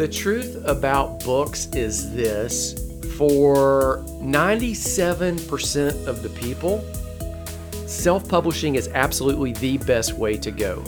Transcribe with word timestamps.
The 0.00 0.08
truth 0.08 0.56
about 0.64 1.22
books 1.24 1.66
is 1.74 2.10
this 2.14 2.72
for 3.18 4.02
97% 4.22 6.06
of 6.06 6.22
the 6.22 6.30
people, 6.30 6.82
self 7.86 8.26
publishing 8.26 8.76
is 8.76 8.88
absolutely 8.94 9.52
the 9.52 9.76
best 9.76 10.14
way 10.14 10.38
to 10.38 10.50
go. 10.50 10.82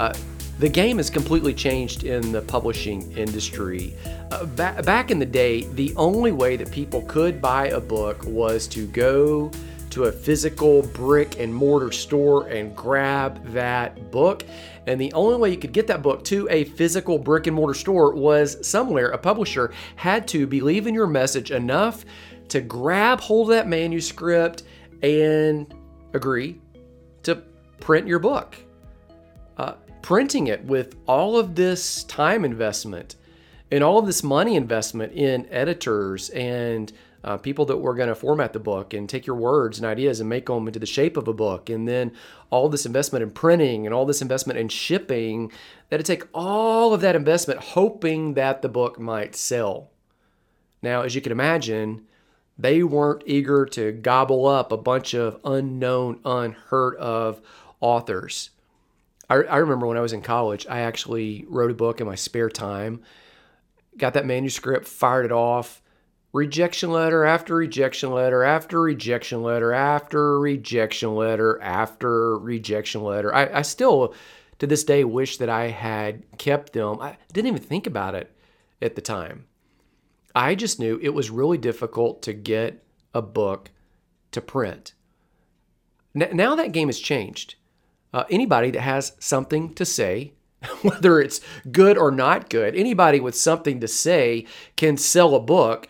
Uh, 0.00 0.12
the 0.58 0.68
game 0.68 0.96
has 0.96 1.10
completely 1.10 1.54
changed 1.54 2.02
in 2.02 2.32
the 2.32 2.42
publishing 2.42 3.16
industry. 3.16 3.94
Uh, 4.32 4.46
ba- 4.46 4.82
back 4.84 5.12
in 5.12 5.20
the 5.20 5.26
day, 5.26 5.62
the 5.74 5.94
only 5.94 6.32
way 6.32 6.56
that 6.56 6.72
people 6.72 7.02
could 7.02 7.40
buy 7.40 7.68
a 7.68 7.78
book 7.78 8.24
was 8.24 8.66
to 8.66 8.88
go 8.88 9.52
to 9.90 10.04
a 10.04 10.12
physical 10.12 10.82
brick 10.82 11.38
and 11.38 11.54
mortar 11.54 11.92
store 11.92 12.46
and 12.48 12.74
grab 12.74 13.44
that 13.52 14.10
book. 14.10 14.44
And 14.86 15.00
the 15.00 15.12
only 15.12 15.38
way 15.38 15.50
you 15.50 15.58
could 15.58 15.72
get 15.72 15.86
that 15.88 16.02
book 16.02 16.24
to 16.24 16.48
a 16.50 16.64
physical 16.64 17.18
brick 17.18 17.46
and 17.46 17.54
mortar 17.54 17.74
store 17.74 18.14
was 18.14 18.66
somewhere 18.66 19.10
a 19.10 19.18
publisher 19.18 19.72
had 19.96 20.26
to 20.28 20.46
believe 20.46 20.86
in 20.86 20.94
your 20.94 21.06
message 21.06 21.50
enough 21.50 22.04
to 22.48 22.60
grab 22.60 23.20
hold 23.20 23.50
of 23.50 23.56
that 23.56 23.68
manuscript 23.68 24.62
and 25.02 25.72
agree 26.12 26.60
to 27.22 27.36
print 27.80 28.06
your 28.06 28.18
book. 28.18 28.56
Uh, 29.56 29.74
printing 30.02 30.46
it 30.46 30.64
with 30.64 30.96
all 31.06 31.38
of 31.38 31.54
this 31.54 32.04
time 32.04 32.44
investment 32.44 33.16
and 33.70 33.84
all 33.84 33.98
of 33.98 34.06
this 34.06 34.22
money 34.22 34.56
investment 34.56 35.12
in 35.12 35.46
editors 35.50 36.30
and 36.30 36.92
uh, 37.22 37.36
people 37.36 37.66
that 37.66 37.76
were 37.76 37.94
going 37.94 38.08
to 38.08 38.14
format 38.14 38.52
the 38.52 38.58
book 38.58 38.94
and 38.94 39.08
take 39.08 39.26
your 39.26 39.36
words 39.36 39.78
and 39.78 39.86
ideas 39.86 40.20
and 40.20 40.28
make 40.28 40.46
them 40.46 40.66
into 40.66 40.78
the 40.78 40.86
shape 40.86 41.16
of 41.16 41.28
a 41.28 41.32
book, 41.32 41.68
and 41.68 41.86
then 41.86 42.12
all 42.50 42.68
this 42.68 42.86
investment 42.86 43.22
in 43.22 43.30
printing 43.30 43.86
and 43.86 43.94
all 43.94 44.06
this 44.06 44.22
investment 44.22 44.58
in 44.58 44.68
shipping, 44.68 45.52
that 45.90 45.98
to 45.98 46.02
take 46.02 46.26
all 46.32 46.94
of 46.94 47.00
that 47.00 47.16
investment 47.16 47.60
hoping 47.60 48.34
that 48.34 48.62
the 48.62 48.68
book 48.68 48.98
might 48.98 49.34
sell. 49.34 49.90
Now, 50.82 51.02
as 51.02 51.14
you 51.14 51.20
can 51.20 51.32
imagine, 51.32 52.06
they 52.58 52.82
weren't 52.82 53.22
eager 53.26 53.66
to 53.66 53.92
gobble 53.92 54.46
up 54.46 54.72
a 54.72 54.76
bunch 54.76 55.14
of 55.14 55.38
unknown, 55.44 56.20
unheard 56.24 56.96
of 56.96 57.40
authors. 57.80 58.50
I 59.28 59.58
remember 59.58 59.86
when 59.86 59.96
I 59.96 60.00
was 60.00 60.12
in 60.12 60.22
college, 60.22 60.66
I 60.68 60.80
actually 60.80 61.44
wrote 61.48 61.70
a 61.70 61.74
book 61.74 62.00
in 62.00 62.06
my 62.08 62.16
spare 62.16 62.50
time, 62.50 63.02
got 63.96 64.14
that 64.14 64.26
manuscript, 64.26 64.88
fired 64.88 65.24
it 65.24 65.30
off 65.30 65.80
rejection 66.32 66.90
letter 66.90 67.24
after 67.24 67.56
rejection 67.56 68.12
letter 68.12 68.42
after 68.42 68.80
rejection 68.80 69.42
letter 69.42 69.72
after 69.72 70.38
rejection 70.38 71.14
letter 71.14 71.60
after 71.62 72.38
rejection 72.38 73.02
letter. 73.02 73.34
I, 73.34 73.58
I 73.58 73.62
still, 73.62 74.14
to 74.58 74.66
this 74.66 74.84
day, 74.84 75.04
wish 75.04 75.38
that 75.38 75.48
I 75.48 75.68
had 75.68 76.22
kept 76.38 76.72
them. 76.72 77.00
I 77.00 77.16
didn't 77.32 77.48
even 77.48 77.62
think 77.62 77.86
about 77.86 78.14
it 78.14 78.34
at 78.80 78.94
the 78.94 79.00
time. 79.00 79.46
I 80.34 80.54
just 80.54 80.78
knew 80.78 80.98
it 81.02 81.14
was 81.14 81.30
really 81.30 81.58
difficult 81.58 82.22
to 82.22 82.32
get 82.32 82.84
a 83.12 83.22
book 83.22 83.70
to 84.30 84.40
print. 84.40 84.94
Now 86.14 86.54
that 86.54 86.72
game 86.72 86.88
has 86.88 86.98
changed. 86.98 87.56
Uh, 88.12 88.24
anybody 88.30 88.70
that 88.72 88.80
has 88.80 89.12
something 89.18 89.74
to 89.74 89.84
say, 89.84 90.32
whether 90.82 91.20
it's 91.20 91.40
good 91.70 91.96
or 91.96 92.10
not 92.10 92.50
good, 92.50 92.74
anybody 92.74 93.20
with 93.20 93.36
something 93.36 93.80
to 93.80 93.88
say 93.88 94.46
can 94.76 94.96
sell 94.96 95.34
a 95.34 95.40
book 95.40 95.88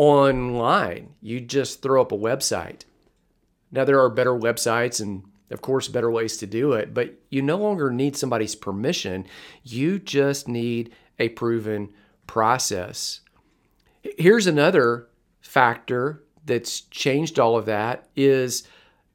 online. 0.00 1.14
You 1.20 1.42
just 1.42 1.82
throw 1.82 2.00
up 2.00 2.10
a 2.10 2.16
website. 2.16 2.84
Now, 3.70 3.84
there 3.84 4.00
are 4.00 4.08
better 4.08 4.32
websites 4.32 4.98
and, 4.98 5.24
of 5.50 5.60
course, 5.60 5.88
better 5.88 6.10
ways 6.10 6.38
to 6.38 6.46
do 6.46 6.72
it, 6.72 6.94
but 6.94 7.16
you 7.28 7.42
no 7.42 7.58
longer 7.58 7.90
need 7.90 8.16
somebody's 8.16 8.54
permission. 8.54 9.26
You 9.62 9.98
just 9.98 10.48
need 10.48 10.94
a 11.18 11.28
proven 11.28 11.92
process. 12.26 13.20
Here's 14.16 14.46
another 14.46 15.08
factor 15.42 16.24
that's 16.46 16.80
changed 16.80 17.38
all 17.38 17.58
of 17.58 17.66
that 17.66 18.08
is 18.16 18.66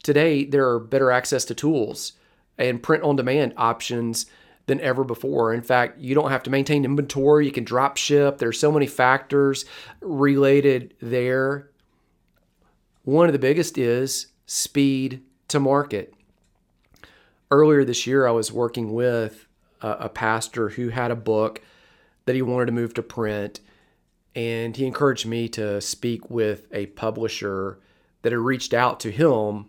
today 0.03 0.45
there 0.45 0.69
are 0.69 0.79
better 0.79 1.09
access 1.09 1.45
to 1.45 1.55
tools 1.55 2.13
and 2.59 2.83
print 2.83 3.01
on 3.01 3.15
demand 3.15 3.55
options 3.57 4.27
than 4.67 4.81
ever 4.81 5.03
before. 5.03 5.53
In 5.53 5.61
fact, 5.61 5.99
you 5.99 6.15
don't 6.15 6.31
have 6.31 6.43
to 6.43 6.49
maintain 6.49 6.85
inventory, 6.85 7.45
you 7.45 7.51
can 7.51 7.63
drop 7.63 7.97
ship. 7.97 8.37
There's 8.37 8.59
so 8.59 8.71
many 8.71 8.87
factors 8.87 9.65
related 10.01 10.95
there. 11.01 11.69
One 13.03 13.27
of 13.27 13.33
the 13.33 13.39
biggest 13.39 13.77
is 13.77 14.27
speed 14.45 15.21
to 15.49 15.59
market. 15.59 16.13
Earlier 17.51 17.85
this 17.85 18.07
year, 18.07 18.25
I 18.25 18.31
was 18.31 18.51
working 18.51 18.93
with 18.93 19.45
a, 19.81 19.91
a 19.91 20.09
pastor 20.09 20.69
who 20.69 20.89
had 20.89 21.11
a 21.11 21.15
book 21.15 21.61
that 22.25 22.35
he 22.35 22.41
wanted 22.41 22.65
to 22.65 22.71
move 22.71 22.95
to 22.95 23.03
print, 23.03 23.59
and 24.33 24.75
he 24.75 24.87
encouraged 24.87 25.27
me 25.27 25.47
to 25.49 25.79
speak 25.79 26.29
with 26.31 26.67
a 26.71 26.87
publisher 26.87 27.79
that 28.23 28.31
had 28.31 28.39
reached 28.39 28.73
out 28.73 28.99
to 29.01 29.11
him 29.11 29.67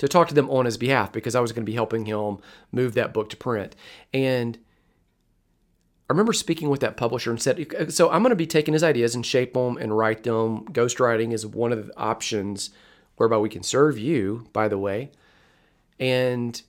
to 0.00 0.08
talk 0.08 0.28
to 0.28 0.34
them 0.34 0.48
on 0.48 0.64
his 0.64 0.78
behalf 0.78 1.12
because 1.12 1.34
I 1.34 1.40
was 1.40 1.52
going 1.52 1.62
to 1.62 1.70
be 1.70 1.74
helping 1.74 2.06
him 2.06 2.38
move 2.72 2.94
that 2.94 3.12
book 3.12 3.28
to 3.30 3.36
print. 3.36 3.76
And 4.14 4.58
I 6.08 6.14
remember 6.14 6.32
speaking 6.32 6.70
with 6.70 6.80
that 6.80 6.96
publisher 6.96 7.30
and 7.30 7.40
said, 7.40 7.92
So 7.92 8.10
I'm 8.10 8.22
going 8.22 8.30
to 8.30 8.36
be 8.36 8.46
taking 8.46 8.72
his 8.72 8.82
ideas 8.82 9.14
and 9.14 9.24
shape 9.24 9.52
them 9.52 9.76
and 9.76 9.96
write 9.96 10.22
them. 10.22 10.64
Ghostwriting 10.68 11.34
is 11.34 11.44
one 11.46 11.70
of 11.70 11.86
the 11.86 11.98
options 11.98 12.70
whereby 13.16 13.36
we 13.36 13.50
can 13.50 13.62
serve 13.62 13.98
you, 13.98 14.46
by 14.54 14.68
the 14.68 14.78
way. 14.78 15.10
And 15.98 16.60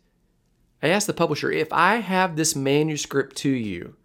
I 0.84 0.90
asked 0.90 1.08
the 1.08 1.14
publisher, 1.14 1.50
If 1.50 1.72
I 1.72 1.96
have 1.96 2.36
this 2.36 2.54
manuscript 2.54 3.38
to 3.38 3.50
you, 3.50 3.96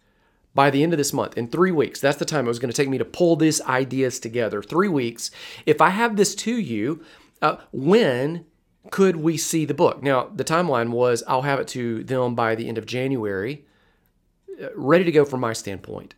by 0.55 0.69
the 0.69 0.83
end 0.83 0.93
of 0.93 0.97
this 0.97 1.13
month, 1.13 1.37
in 1.37 1.49
three 1.49 1.71
weeks, 1.71 1.99
that's 1.99 2.17
the 2.17 2.25
time 2.25 2.45
it 2.45 2.47
was 2.47 2.59
going 2.59 2.71
to 2.71 2.77
take 2.77 2.89
me 2.89 2.97
to 2.97 3.05
pull 3.05 3.35
these 3.35 3.61
ideas 3.63 4.21
together. 4.21 4.63
Three 4.63 4.87
weeks. 4.87 5.31
If 5.65 5.81
I 5.81 5.89
have 5.89 6.15
this 6.15 6.33
to 6.35 6.57
you, 6.57 7.03
uh, 7.41 7.57
when 7.73 8.45
could 8.91 9.17
we 9.17 9.37
see 9.37 9.65
the 9.65 9.73
book? 9.73 10.01
Now, 10.03 10.29
the 10.33 10.43
timeline 10.43 10.89
was 10.89 11.23
I'll 11.27 11.41
have 11.43 11.59
it 11.59 11.67
to 11.69 12.03
them 12.03 12.35
by 12.35 12.55
the 12.55 12.67
end 12.67 12.77
of 12.77 12.85
January, 12.85 13.65
uh, 14.61 14.67
ready 14.75 15.03
to 15.03 15.11
go 15.11 15.25
from 15.25 15.39
my 15.39 15.53
standpoint, 15.53 16.15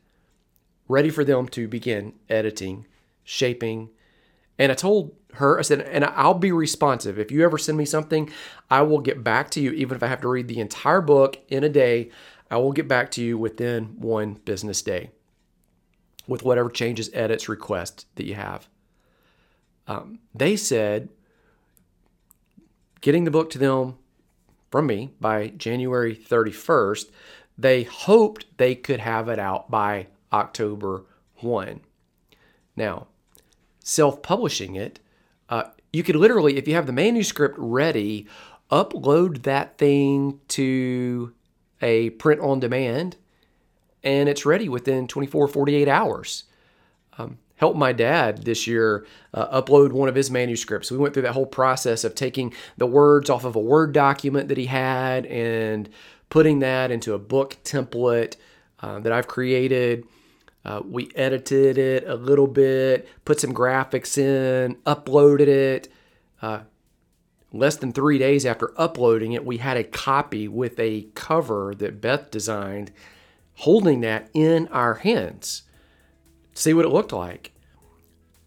ready 0.88 1.09
for 1.09 1.24
them 1.24 1.47
to 1.50 1.68
begin 1.68 2.13
editing, 2.29 2.85
shaping. 3.24 3.90
And 4.58 4.72
I 4.72 4.75
told 4.75 5.16
her, 5.35 5.59
I 5.59 5.62
said, 5.62 5.81
and 5.81 6.03
I'll 6.06 6.34
be 6.34 6.52
responsive. 6.52 7.19
If 7.19 7.31
you 7.31 7.44
ever 7.44 7.58
send 7.58 7.78
me 7.78 7.85
something, 7.85 8.31
I 8.69 8.81
will 8.81 9.00
get 9.00 9.24
back 9.24 9.50
to 9.52 9.62
you, 9.62 9.72
even 9.72 9.96
if 9.96 10.03
I 10.03 10.08
have 10.08 10.22
to 10.22 10.28
read 10.28 10.47
the 10.47 10.59
entire 10.59 11.02
book 11.02 11.38
in 11.47 11.63
a 11.63 11.69
day. 11.69 12.12
I 12.52 12.58
will 12.58 12.72
get 12.72 12.88
back 12.88 13.12
to 13.12 13.24
you 13.24 13.38
within 13.38 14.00
one 14.00 14.34
business 14.34 14.81
day 14.81 15.12
with 16.28 16.44
whatever 16.44 16.69
changes, 16.69 17.09
edits, 17.13 17.50
requests 17.50 18.06
that 18.16 18.25
you 18.25 18.35
have. 18.35 18.68
Um, 19.88 20.19
they 20.34 20.56
said 20.56 21.09
getting 23.02 23.24
the 23.24 23.32
book 23.32 23.50
to 23.52 23.58
them 23.58 23.98
from 24.70 24.88
me 24.88 25.12
by 25.20 25.50
January 25.50 26.16
31st. 26.16 27.06
They 27.58 27.84
hoped 27.84 28.46
they 28.58 28.76
could 28.76 29.00
have 29.00 29.28
it 29.30 29.40
out 29.40 29.70
by 29.70 30.08
October 30.32 31.04
1. 31.38 31.82
Now, 32.76 33.08
self 33.84 34.22
publishing 34.22 34.76
it, 34.76 35.00
uh, 35.50 35.64
you 35.92 36.04
could 36.04 36.16
literally, 36.16 36.58
if 36.58 36.68
you 36.68 36.76
have 36.76 36.86
the 36.86 36.94
manuscript 36.94 37.56
ready, 37.58 38.28
upload 38.72 39.44
that 39.44 39.78
thing 39.78 40.40
to 40.50 41.34
a 41.82 42.12
print 42.12 42.40
on 42.42 42.59
demand 42.59 43.18
and 44.04 44.30
it's 44.30 44.46
ready 44.46 44.70
within 44.70 45.08
24, 45.08 45.48
48 45.48 45.88
hours. 45.88 46.46
Um, 47.18 47.38
helped 47.59 47.78
my 47.78 47.92
dad 47.92 48.44
this 48.46 48.66
year 48.66 49.06
uh, 49.34 49.62
upload 49.62 49.92
one 49.92 50.08
of 50.08 50.16
his 50.16 50.31
manuscripts. 50.31 50.90
We 50.90 50.97
went 50.97 51.14
through 51.14 51.24
that 51.24 51.34
whole 51.34 51.46
process 51.46 52.06
of 52.06 52.16
taking 52.16 52.53
the 52.78 52.88
words 52.88 53.30
off 53.30 53.44
of 53.44 53.56
a 53.58 53.59
Word 53.59 53.92
document 53.92 54.47
that 54.47 54.58
he 54.58 54.68
had 54.68 55.25
and 55.25 55.90
putting 56.30 56.59
that 56.59 56.90
into 56.90 57.14
a 57.14 57.20
book 57.20 57.58
template 57.66 58.38
uh, 58.80 59.00
that 59.02 59.12
I've 59.12 59.28
created. 59.28 60.06
Uh, 60.64 60.82
we 60.85 61.11
edited 61.16 61.78
it 61.78 62.08
a 62.08 62.16
little 62.16 62.47
bit, 62.47 63.09
put 63.26 63.41
some 63.41 63.53
graphics 63.53 64.17
in, 64.17 64.76
uploaded 64.85 65.47
it. 65.47 65.91
Uh, 66.41 66.61
less 67.52 67.76
than 67.76 67.91
three 67.91 68.17
days 68.17 68.46
after 68.46 68.72
uploading 68.79 69.34
it, 69.34 69.46
we 69.46 69.58
had 69.58 69.76
a 69.76 69.84
copy 69.84 70.47
with 70.47 70.79
a 70.79 71.08
cover 71.14 71.73
that 71.76 72.00
Beth 72.00 72.32
designed, 72.32 72.94
holding 73.56 74.00
that 74.00 74.29
in 74.34 74.70
our 74.70 74.94
hands 74.96 75.64
see 76.53 76.73
what 76.73 76.85
it 76.85 76.90
looked 76.90 77.13
like. 77.13 77.51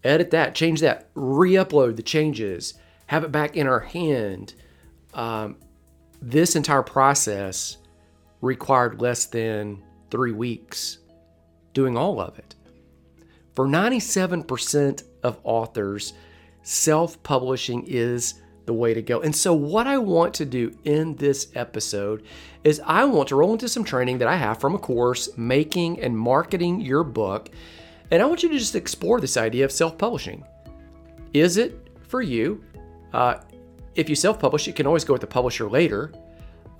Edit 0.04 0.30
that, 0.30 0.54
change 0.54 0.80
that, 0.80 1.08
re 1.14 1.52
upload 1.52 1.96
the 1.96 2.02
changes, 2.02 2.74
have 3.06 3.24
it 3.24 3.32
back 3.32 3.56
in 3.56 3.66
our 3.66 3.80
hand. 3.80 4.54
Um, 5.14 5.56
this 6.20 6.56
entire 6.56 6.82
process 6.82 7.76
required 8.40 9.00
less 9.00 9.26
than 9.26 9.82
three 10.10 10.32
weeks 10.32 10.98
doing 11.72 11.96
all 11.96 12.20
of 12.20 12.38
it. 12.38 12.54
For 13.54 13.66
97% 13.66 15.02
of 15.22 15.38
authors, 15.44 16.14
self 16.62 17.22
publishing 17.22 17.84
is 17.86 18.34
the 18.66 18.72
way 18.72 18.94
to 18.94 19.02
go. 19.02 19.20
And 19.20 19.34
so, 19.34 19.52
what 19.52 19.86
I 19.86 19.98
want 19.98 20.34
to 20.34 20.44
do 20.44 20.76
in 20.84 21.16
this 21.16 21.50
episode 21.54 22.22
is 22.64 22.80
I 22.84 23.04
want 23.04 23.28
to 23.28 23.36
roll 23.36 23.52
into 23.52 23.68
some 23.68 23.84
training 23.84 24.18
that 24.18 24.28
I 24.28 24.36
have 24.36 24.60
from 24.60 24.74
a 24.74 24.78
course, 24.78 25.36
Making 25.36 26.00
and 26.00 26.16
Marketing 26.16 26.80
Your 26.80 27.04
Book. 27.04 27.50
And 28.12 28.22
I 28.22 28.26
want 28.26 28.42
you 28.42 28.50
to 28.50 28.58
just 28.58 28.76
explore 28.76 29.20
this 29.20 29.38
idea 29.38 29.64
of 29.64 29.72
self 29.72 29.96
publishing. 29.96 30.44
Is 31.32 31.56
it 31.56 31.88
for 32.08 32.20
you? 32.20 32.62
Uh, 33.14 33.36
if 33.94 34.10
you 34.10 34.14
self 34.14 34.38
publish, 34.38 34.66
you 34.66 34.74
can 34.74 34.86
always 34.86 35.02
go 35.02 35.14
with 35.14 35.22
the 35.22 35.26
publisher 35.26 35.68
later. 35.68 36.12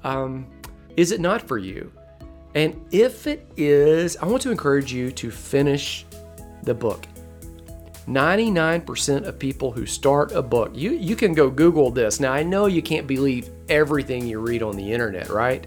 Um, 0.05 0.47
is 0.95 1.11
it 1.11 1.21
not 1.21 1.49
for 1.49 1.57
you? 1.57 1.91
And 2.55 2.85
if 2.93 3.27
it 3.27 3.51
is, 3.57 4.19
I 4.19 4.27
want 4.27 4.43
to 4.43 4.51
encourage 4.51 4.93
you 4.93 5.11
to 5.13 5.31
finish 5.31 6.05
the 6.65 6.75
book. 6.75 7.07
99% 8.07 9.25
of 9.25 9.39
people 9.39 9.73
who 9.73 9.87
start 9.87 10.33
a 10.33 10.43
book, 10.43 10.73
you, 10.75 10.91
you 10.91 11.17
can 11.17 11.33
go 11.33 11.49
Google 11.49 11.91
this. 11.91 12.21
Now, 12.21 12.33
I 12.33 12.43
know 12.43 12.67
you 12.67 12.83
can't 12.83 13.07
believe 13.07 13.49
everything 13.71 14.27
you 14.27 14.41
read 14.41 14.63
on 14.63 14.77
the 14.77 14.93
internet, 14.93 15.31
right? 15.31 15.67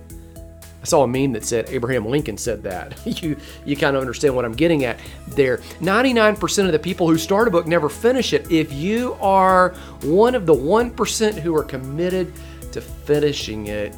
I 0.85 0.87
saw 0.87 1.01
a 1.01 1.07
meme 1.07 1.31
that 1.31 1.43
said 1.43 1.67
Abraham 1.69 2.05
Lincoln 2.05 2.37
said 2.37 2.61
that. 2.61 2.95
you 3.23 3.37
you 3.65 3.75
kind 3.75 3.95
of 3.95 4.01
understand 4.01 4.35
what 4.35 4.45
I'm 4.45 4.53
getting 4.53 4.85
at 4.85 4.99
there. 5.29 5.57
99% 5.79 6.65
of 6.67 6.71
the 6.71 6.77
people 6.77 7.09
who 7.09 7.17
start 7.17 7.47
a 7.47 7.51
book 7.51 7.65
never 7.65 7.89
finish 7.89 8.33
it. 8.33 8.51
If 8.51 8.71
you 8.71 9.17
are 9.19 9.69
one 10.03 10.35
of 10.35 10.45
the 10.45 10.53
1% 10.53 11.39
who 11.39 11.55
are 11.55 11.63
committed 11.63 12.31
to 12.71 12.81
finishing 12.81 13.65
it, 13.65 13.95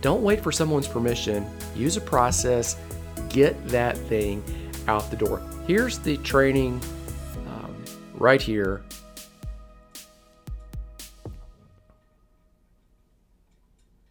don't 0.00 0.24
wait 0.24 0.42
for 0.42 0.50
someone's 0.50 0.88
permission. 0.88 1.48
Use 1.76 1.96
a 1.96 2.00
process, 2.00 2.76
get 3.28 3.68
that 3.68 3.96
thing 3.96 4.42
out 4.88 5.08
the 5.12 5.16
door. 5.16 5.40
Here's 5.68 6.00
the 6.00 6.16
training 6.16 6.80
um, 7.46 7.84
right 8.14 8.42
here. 8.42 8.82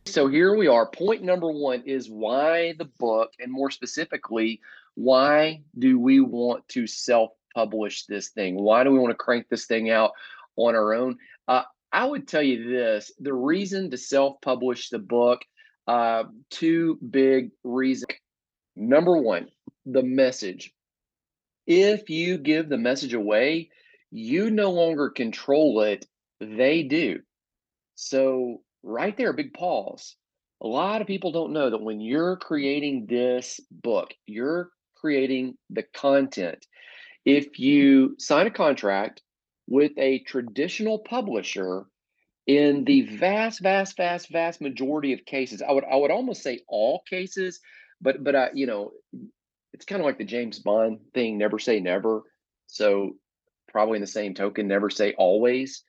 So 0.07 0.27
here 0.27 0.55
we 0.55 0.67
are. 0.67 0.89
Point 0.89 1.21
number 1.21 1.51
one 1.51 1.83
is 1.85 2.09
why 2.09 2.73
the 2.77 2.85
book, 2.97 3.33
and 3.39 3.51
more 3.51 3.69
specifically, 3.69 4.61
why 4.95 5.61
do 5.77 5.99
we 5.99 6.21
want 6.21 6.65
to 6.69 6.87
self 6.87 7.31
publish 7.53 8.05
this 8.05 8.29
thing? 8.29 8.55
Why 8.55 8.85
do 8.85 8.91
we 8.91 8.99
want 8.99 9.11
to 9.11 9.17
crank 9.17 9.47
this 9.49 9.65
thing 9.65 9.89
out 9.89 10.11
on 10.55 10.75
our 10.75 10.93
own? 10.93 11.17
Uh, 11.47 11.63
I 11.91 12.05
would 12.05 12.25
tell 12.25 12.41
you 12.41 12.69
this 12.69 13.11
the 13.19 13.33
reason 13.33 13.91
to 13.91 13.97
self 13.97 14.39
publish 14.41 14.89
the 14.89 14.99
book, 14.99 15.41
uh, 15.87 16.23
two 16.49 16.97
big 17.09 17.51
reasons. 17.65 18.13
Number 18.77 19.17
one, 19.17 19.49
the 19.85 20.03
message. 20.03 20.73
If 21.65 22.09
you 22.09 22.37
give 22.37 22.69
the 22.69 22.77
message 22.77 23.13
away, 23.13 23.71
you 24.09 24.51
no 24.51 24.71
longer 24.71 25.09
control 25.09 25.81
it, 25.81 26.05
they 26.39 26.83
do. 26.83 27.19
So, 27.95 28.61
right 28.83 29.15
there, 29.17 29.33
big 29.33 29.53
pause. 29.53 30.15
A 30.61 30.67
lot 30.67 31.01
of 31.01 31.07
people 31.07 31.31
don't 31.31 31.53
know 31.53 31.69
that 31.69 31.81
when 31.81 32.01
you're 32.01 32.37
creating 32.37 33.05
this 33.07 33.59
book, 33.69 34.13
you're 34.25 34.69
creating 34.95 35.55
the 35.69 35.83
content. 35.83 36.65
If 37.25 37.59
you 37.59 38.15
sign 38.17 38.47
a 38.47 38.51
contract 38.51 39.21
with 39.67 39.91
a 39.97 40.19
traditional 40.19 40.99
publisher, 40.99 41.85
in 42.47 42.85
the 42.85 43.01
vast, 43.01 43.61
vast, 43.61 43.97
vast, 43.97 44.31
vast 44.31 44.61
majority 44.61 45.11
of 45.11 45.25
cases, 45.25 45.61
I 45.61 45.73
would 45.73 45.83
I 45.83 45.97
would 45.97 46.11
almost 46.11 46.41
say 46.41 46.61
all 46.67 47.03
cases, 47.07 47.59
but 48.01 48.23
but 48.23 48.35
I, 48.35 48.49
you 48.53 48.65
know, 48.65 48.91
it's 49.73 49.85
kind 49.85 50.01
of 50.01 50.05
like 50.05 50.17
the 50.17 50.23
James 50.23 50.59
Bond 50.59 50.99
thing, 51.13 51.37
never 51.37 51.59
say 51.59 51.81
never. 51.81 52.21
So 52.67 53.17
probably 53.67 53.97
in 53.97 54.01
the 54.01 54.07
same 54.07 54.33
token, 54.33 54.67
never 54.67 54.89
say 54.89 55.13
always. 55.17 55.83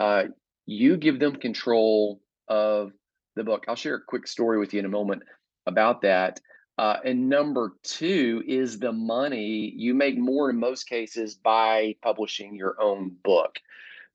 Uh, 0.00 0.24
you 0.66 0.96
give 0.96 1.20
them 1.20 1.36
control 1.36 2.20
of 2.50 2.92
the 3.36 3.44
book. 3.44 3.64
I'll 3.66 3.76
share 3.76 3.94
a 3.94 4.04
quick 4.06 4.26
story 4.26 4.58
with 4.58 4.74
you 4.74 4.80
in 4.80 4.84
a 4.84 4.90
moment 4.90 5.22
about 5.66 6.02
that. 6.02 6.40
Uh, 6.76 6.96
and 7.04 7.28
number 7.28 7.74
two 7.82 8.42
is 8.46 8.78
the 8.78 8.92
money. 8.92 9.72
You 9.76 9.94
make 9.94 10.18
more 10.18 10.50
in 10.50 10.58
most 10.58 10.84
cases 10.84 11.34
by 11.34 11.94
publishing 12.02 12.54
your 12.54 12.80
own 12.80 13.16
book. 13.22 13.58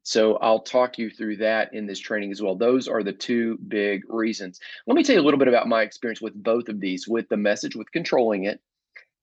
So 0.04 0.36
I'll 0.38 0.62
talk 0.62 1.00
you 1.00 1.10
through 1.10 1.38
that 1.38 1.74
in 1.74 1.88
this 1.88 2.00
training 2.00 2.32
as 2.32 2.42
well. 2.42 2.56
Those 2.56 2.88
are 2.88 3.04
the 3.04 3.14
two 3.14 3.58
big 3.68 4.02
reasons. 4.08 4.60
Let 4.86 4.96
me 4.96 5.04
tell 5.04 5.16
you 5.16 5.22
a 5.22 5.24
little 5.24 5.40
bit 5.40 5.48
about 5.48 5.68
my 5.68 5.82
experience 5.82 6.22
with 6.22 6.36
both 6.36 6.70
of 6.70 6.80
these 6.80 7.08
with 7.08 7.28
the 7.30 7.38
message, 7.38 7.76
with 7.76 7.92
controlling 7.92 8.44
it, 8.46 8.60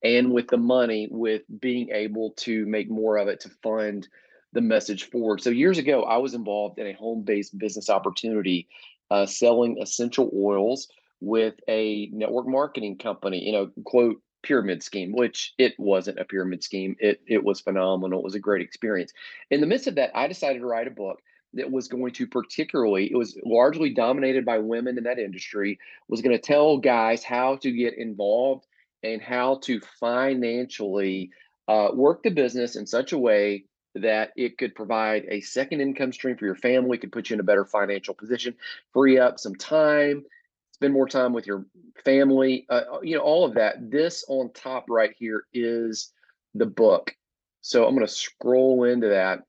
and 0.02 0.32
with 0.32 0.48
the 0.48 0.56
money 0.56 1.08
with 1.10 1.42
being 1.60 1.90
able 1.90 2.32
to 2.38 2.66
make 2.66 2.90
more 2.90 3.16
of 3.16 3.28
it 3.28 3.40
to 3.40 3.50
fund 3.62 4.08
the 4.52 4.60
message 4.60 5.10
forward. 5.10 5.40
So 5.40 5.50
years 5.50 5.78
ago, 5.78 6.02
I 6.02 6.18
was 6.18 6.34
involved 6.34 6.78
in 6.78 6.86
a 6.86 6.92
home-based 6.92 7.56
business 7.58 7.88
opportunity 7.88 8.68
uh, 9.12 9.26
selling 9.26 9.76
essential 9.80 10.30
oils 10.34 10.88
with 11.20 11.54
a 11.68 12.08
network 12.12 12.48
marketing 12.48 12.96
company, 12.96 13.44
you 13.44 13.52
know, 13.52 13.70
quote 13.84 14.16
pyramid 14.42 14.82
scheme, 14.82 15.12
which 15.12 15.52
it 15.58 15.74
wasn't 15.78 16.18
a 16.18 16.24
pyramid 16.24 16.64
scheme. 16.64 16.96
It 16.98 17.20
it 17.26 17.44
was 17.44 17.60
phenomenal. 17.60 18.20
It 18.20 18.24
was 18.24 18.34
a 18.34 18.40
great 18.40 18.62
experience. 18.62 19.12
In 19.50 19.60
the 19.60 19.66
midst 19.66 19.86
of 19.86 19.96
that, 19.96 20.16
I 20.16 20.28
decided 20.28 20.60
to 20.60 20.66
write 20.66 20.88
a 20.88 20.90
book 20.90 21.20
that 21.52 21.70
was 21.70 21.88
going 21.88 22.14
to 22.14 22.26
particularly 22.26 23.12
it 23.12 23.16
was 23.16 23.36
largely 23.44 23.90
dominated 23.90 24.46
by 24.46 24.56
women 24.56 24.96
in 24.96 25.04
that 25.04 25.18
industry 25.18 25.78
was 26.08 26.22
going 26.22 26.34
to 26.34 26.40
tell 26.40 26.78
guys 26.78 27.22
how 27.22 27.56
to 27.56 27.70
get 27.70 27.98
involved 27.98 28.64
and 29.02 29.20
how 29.20 29.56
to 29.64 29.78
financially 30.00 31.30
uh, 31.68 31.88
work 31.92 32.22
the 32.22 32.30
business 32.30 32.76
in 32.76 32.86
such 32.86 33.12
a 33.12 33.18
way 33.18 33.64
that 33.94 34.32
it 34.36 34.58
could 34.58 34.74
provide 34.74 35.24
a 35.28 35.40
second 35.40 35.80
income 35.80 36.12
stream 36.12 36.36
for 36.36 36.46
your 36.46 36.54
family, 36.54 36.98
could 36.98 37.12
put 37.12 37.30
you 37.30 37.34
in 37.34 37.40
a 37.40 37.44
better 37.44 37.64
financial 37.64 38.14
position, 38.14 38.54
free 38.92 39.18
up 39.18 39.38
some 39.38 39.54
time, 39.54 40.24
spend 40.72 40.92
more 40.92 41.08
time 41.08 41.32
with 41.32 41.46
your 41.46 41.66
family, 42.04 42.66
uh, 42.70 42.82
uh 42.94 43.00
you 43.02 43.16
know, 43.16 43.22
all 43.22 43.44
of 43.44 43.54
that. 43.54 43.90
This 43.90 44.24
on 44.28 44.52
top 44.52 44.86
right 44.88 45.14
here 45.18 45.44
is 45.52 46.12
the 46.54 46.66
book. 46.66 47.14
So 47.60 47.86
I'm 47.86 47.94
going 47.94 48.06
to 48.06 48.12
scroll 48.12 48.84
into 48.84 49.08
that. 49.08 49.40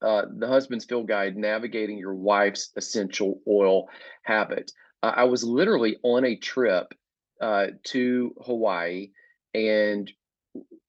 Uh, 0.00 0.26
the 0.36 0.46
husband's 0.46 0.84
field 0.84 1.08
guide 1.08 1.36
navigating 1.36 1.98
your 1.98 2.14
wife's 2.14 2.70
essential 2.76 3.40
oil 3.48 3.88
habit. 4.22 4.72
Uh, 5.02 5.12
I 5.16 5.24
was 5.24 5.42
literally 5.42 5.98
on 6.02 6.24
a 6.24 6.36
trip 6.36 6.92
uh, 7.40 7.68
to 7.84 8.34
Hawaii, 8.44 9.10
and 9.54 10.10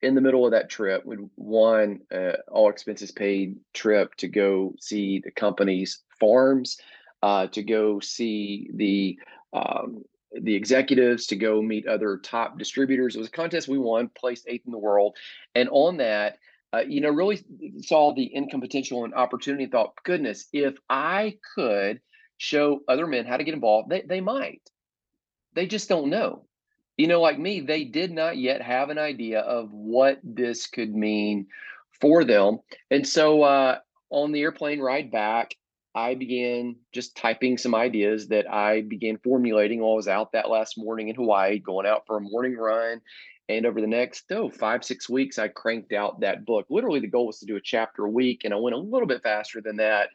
in 0.01 0.15
the 0.15 0.21
middle 0.21 0.45
of 0.45 0.51
that 0.51 0.69
trip, 0.69 1.05
we 1.05 1.17
won 1.35 2.01
uh, 2.13 2.33
all 2.51 2.69
expenses 2.69 3.11
paid 3.11 3.57
trip 3.73 4.15
to 4.15 4.27
go 4.27 4.73
see 4.79 5.19
the 5.19 5.31
company's 5.31 6.03
farms, 6.19 6.77
uh, 7.23 7.47
to 7.47 7.63
go 7.63 7.99
see 7.99 8.69
the 8.73 9.17
um, 9.53 10.03
the 10.33 10.55
executives, 10.55 11.27
to 11.27 11.35
go 11.35 11.61
meet 11.61 11.87
other 11.87 12.17
top 12.17 12.59
distributors. 12.59 13.15
It 13.15 13.19
was 13.19 13.29
a 13.29 13.31
contest 13.31 13.67
we 13.67 13.77
won, 13.77 14.09
placed 14.09 14.47
eighth 14.47 14.65
in 14.65 14.71
the 14.71 14.77
world, 14.77 15.15
and 15.55 15.69
on 15.71 15.97
that. 15.97 16.37
Uh, 16.73 16.83
you 16.85 16.99
know, 16.99 17.09
really 17.09 17.41
saw 17.79 18.13
the 18.13 18.25
income 18.25 18.59
potential 18.59 19.05
and 19.05 19.13
opportunity. 19.13 19.63
And 19.63 19.71
thought, 19.71 19.93
goodness, 20.03 20.47
if 20.51 20.75
I 20.89 21.37
could 21.55 22.01
show 22.35 22.81
other 22.89 23.07
men 23.07 23.25
how 23.25 23.37
to 23.37 23.45
get 23.45 23.53
involved, 23.53 23.89
they, 23.89 24.01
they 24.01 24.19
might 24.19 24.69
they 25.57 25.65
just 25.65 25.89
don't 25.89 26.11
know. 26.11 26.45
You 26.97 27.07
know, 27.07 27.21
like 27.21 27.37
me, 27.37 27.59
they 27.59 27.83
did 27.83 28.11
not 28.11 28.37
yet 28.37 28.61
have 28.61 28.89
an 28.89 28.97
idea 28.97 29.41
of 29.41 29.71
what 29.71 30.19
this 30.23 30.65
could 30.67 30.95
mean 30.95 31.47
for 32.01 32.23
them. 32.23 32.59
And 32.89 33.07
so 33.07 33.43
uh, 33.43 33.77
on 34.09 34.31
the 34.31 34.41
airplane 34.41 34.79
ride 34.79 35.11
back, 35.11 35.55
I 35.93 36.15
began 36.15 36.75
just 36.91 37.15
typing 37.15 37.57
some 37.57 37.73
ideas 37.73 38.27
that 38.27 38.51
I 38.51 38.81
began 38.81 39.17
formulating 39.17 39.79
while 39.79 39.93
I 39.93 39.95
was 39.95 40.07
out 40.07 40.31
that 40.33 40.49
last 40.49 40.77
morning 40.77 41.07
in 41.09 41.15
Hawaii, 41.15 41.57
going 41.59 41.87
out 41.87 42.05
for 42.05 42.17
a 42.17 42.21
morning 42.21 42.55
run. 42.55 43.01
And 43.49 43.65
over 43.65 43.81
the 43.81 43.87
next, 43.87 44.31
oh, 44.31 44.49
five, 44.49 44.83
six 44.83 45.09
weeks, 45.09 45.39
I 45.39 45.47
cranked 45.47 45.93
out 45.93 46.19
that 46.19 46.45
book. 46.45 46.67
Literally, 46.69 46.99
the 46.99 47.07
goal 47.07 47.27
was 47.27 47.39
to 47.39 47.45
do 47.45 47.55
a 47.55 47.61
chapter 47.61 48.05
a 48.05 48.09
week, 48.09 48.41
and 48.43 48.53
I 48.53 48.57
went 48.57 48.75
a 48.75 48.79
little 48.79 49.07
bit 49.07 49.23
faster 49.23 49.61
than 49.61 49.77
that. 49.77 50.09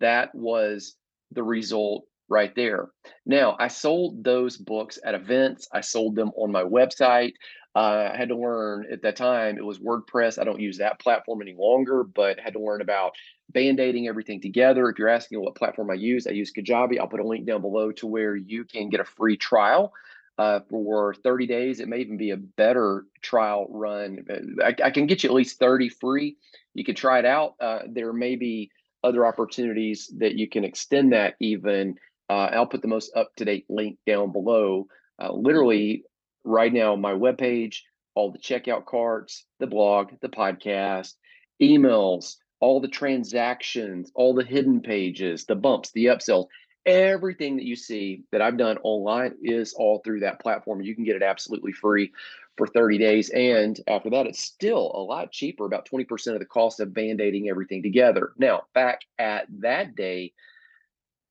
That 0.00 0.34
was 0.34 0.96
the 1.32 1.42
result 1.42 2.07
right 2.28 2.54
there. 2.54 2.90
Now, 3.26 3.56
I 3.58 3.68
sold 3.68 4.22
those 4.22 4.56
books 4.56 4.98
at 5.04 5.14
events. 5.14 5.68
I 5.72 5.80
sold 5.80 6.16
them 6.16 6.30
on 6.36 6.52
my 6.52 6.62
website. 6.62 7.32
Uh, 7.74 8.10
I 8.12 8.16
had 8.16 8.28
to 8.30 8.36
learn 8.36 8.86
at 8.90 9.02
that 9.02 9.16
time 9.16 9.56
it 9.56 9.64
was 9.64 9.78
WordPress. 9.78 10.38
I 10.38 10.44
don't 10.44 10.60
use 10.60 10.78
that 10.78 10.98
platform 10.98 11.42
any 11.42 11.54
longer, 11.56 12.02
but 12.02 12.40
had 12.40 12.54
to 12.54 12.60
learn 12.60 12.80
about 12.80 13.12
band-aiding 13.50 14.08
everything 14.08 14.40
together. 14.40 14.88
If 14.88 14.98
you're 14.98 15.08
asking 15.08 15.40
what 15.40 15.54
platform 15.54 15.90
I 15.90 15.94
use, 15.94 16.26
I 16.26 16.30
use 16.30 16.52
Kajabi. 16.52 16.98
I'll 16.98 17.08
put 17.08 17.20
a 17.20 17.26
link 17.26 17.46
down 17.46 17.60
below 17.60 17.92
to 17.92 18.06
where 18.06 18.34
you 18.34 18.64
can 18.64 18.88
get 18.88 19.00
a 19.00 19.04
free 19.04 19.36
trial 19.36 19.92
uh, 20.38 20.60
for 20.70 21.14
30 21.14 21.46
days. 21.46 21.80
It 21.80 21.88
may 21.88 21.98
even 21.98 22.16
be 22.16 22.30
a 22.30 22.36
better 22.36 23.06
trial 23.22 23.66
run. 23.70 24.24
I, 24.62 24.74
I, 24.84 24.90
can 24.90 25.06
get 25.06 25.22
you 25.22 25.30
at 25.30 25.34
least 25.34 25.58
30 25.58 25.88
free. 25.88 26.36
You 26.74 26.84
can 26.84 26.94
try 26.94 27.18
it 27.18 27.24
out. 27.24 27.54
Uh, 27.60 27.80
there 27.88 28.12
may 28.12 28.36
be 28.36 28.70
other 29.02 29.26
opportunities 29.26 30.12
that 30.18 30.34
you 30.34 30.48
can 30.48 30.64
extend 30.64 31.12
that 31.12 31.34
even 31.40 31.96
uh, 32.28 32.50
I'll 32.52 32.66
put 32.66 32.82
the 32.82 32.88
most 32.88 33.12
up 33.16 33.34
to 33.36 33.44
date 33.44 33.66
link 33.68 33.98
down 34.06 34.32
below. 34.32 34.86
Uh, 35.20 35.32
literally, 35.32 36.04
right 36.44 36.72
now, 36.72 36.96
my 36.96 37.12
webpage, 37.12 37.80
all 38.14 38.32
the 38.32 38.38
checkout 38.38 38.84
carts, 38.84 39.44
the 39.60 39.66
blog, 39.66 40.12
the 40.20 40.28
podcast, 40.28 41.14
emails, 41.62 42.36
all 42.60 42.80
the 42.80 42.88
transactions, 42.88 44.10
all 44.14 44.34
the 44.34 44.44
hidden 44.44 44.80
pages, 44.80 45.44
the 45.44 45.54
bumps, 45.54 45.92
the 45.92 46.06
upsells, 46.06 46.46
everything 46.86 47.56
that 47.56 47.64
you 47.64 47.76
see 47.76 48.24
that 48.32 48.42
I've 48.42 48.56
done 48.56 48.78
online 48.82 49.34
is 49.42 49.74
all 49.74 50.00
through 50.04 50.20
that 50.20 50.40
platform. 50.40 50.80
You 50.80 50.94
can 50.94 51.04
get 51.04 51.16
it 51.16 51.22
absolutely 51.22 51.72
free 51.72 52.12
for 52.56 52.66
30 52.66 52.98
days. 52.98 53.30
And 53.30 53.78
after 53.86 54.10
that, 54.10 54.26
it's 54.26 54.42
still 54.42 54.90
a 54.94 55.00
lot 55.00 55.30
cheaper, 55.30 55.64
about 55.64 55.88
20% 55.88 56.32
of 56.32 56.38
the 56.40 56.44
cost 56.46 56.80
of 56.80 56.94
band 56.94 57.20
aiding 57.20 57.48
everything 57.48 57.82
together. 57.82 58.32
Now, 58.38 58.62
back 58.74 59.02
at 59.18 59.46
that 59.60 59.94
day, 59.94 60.32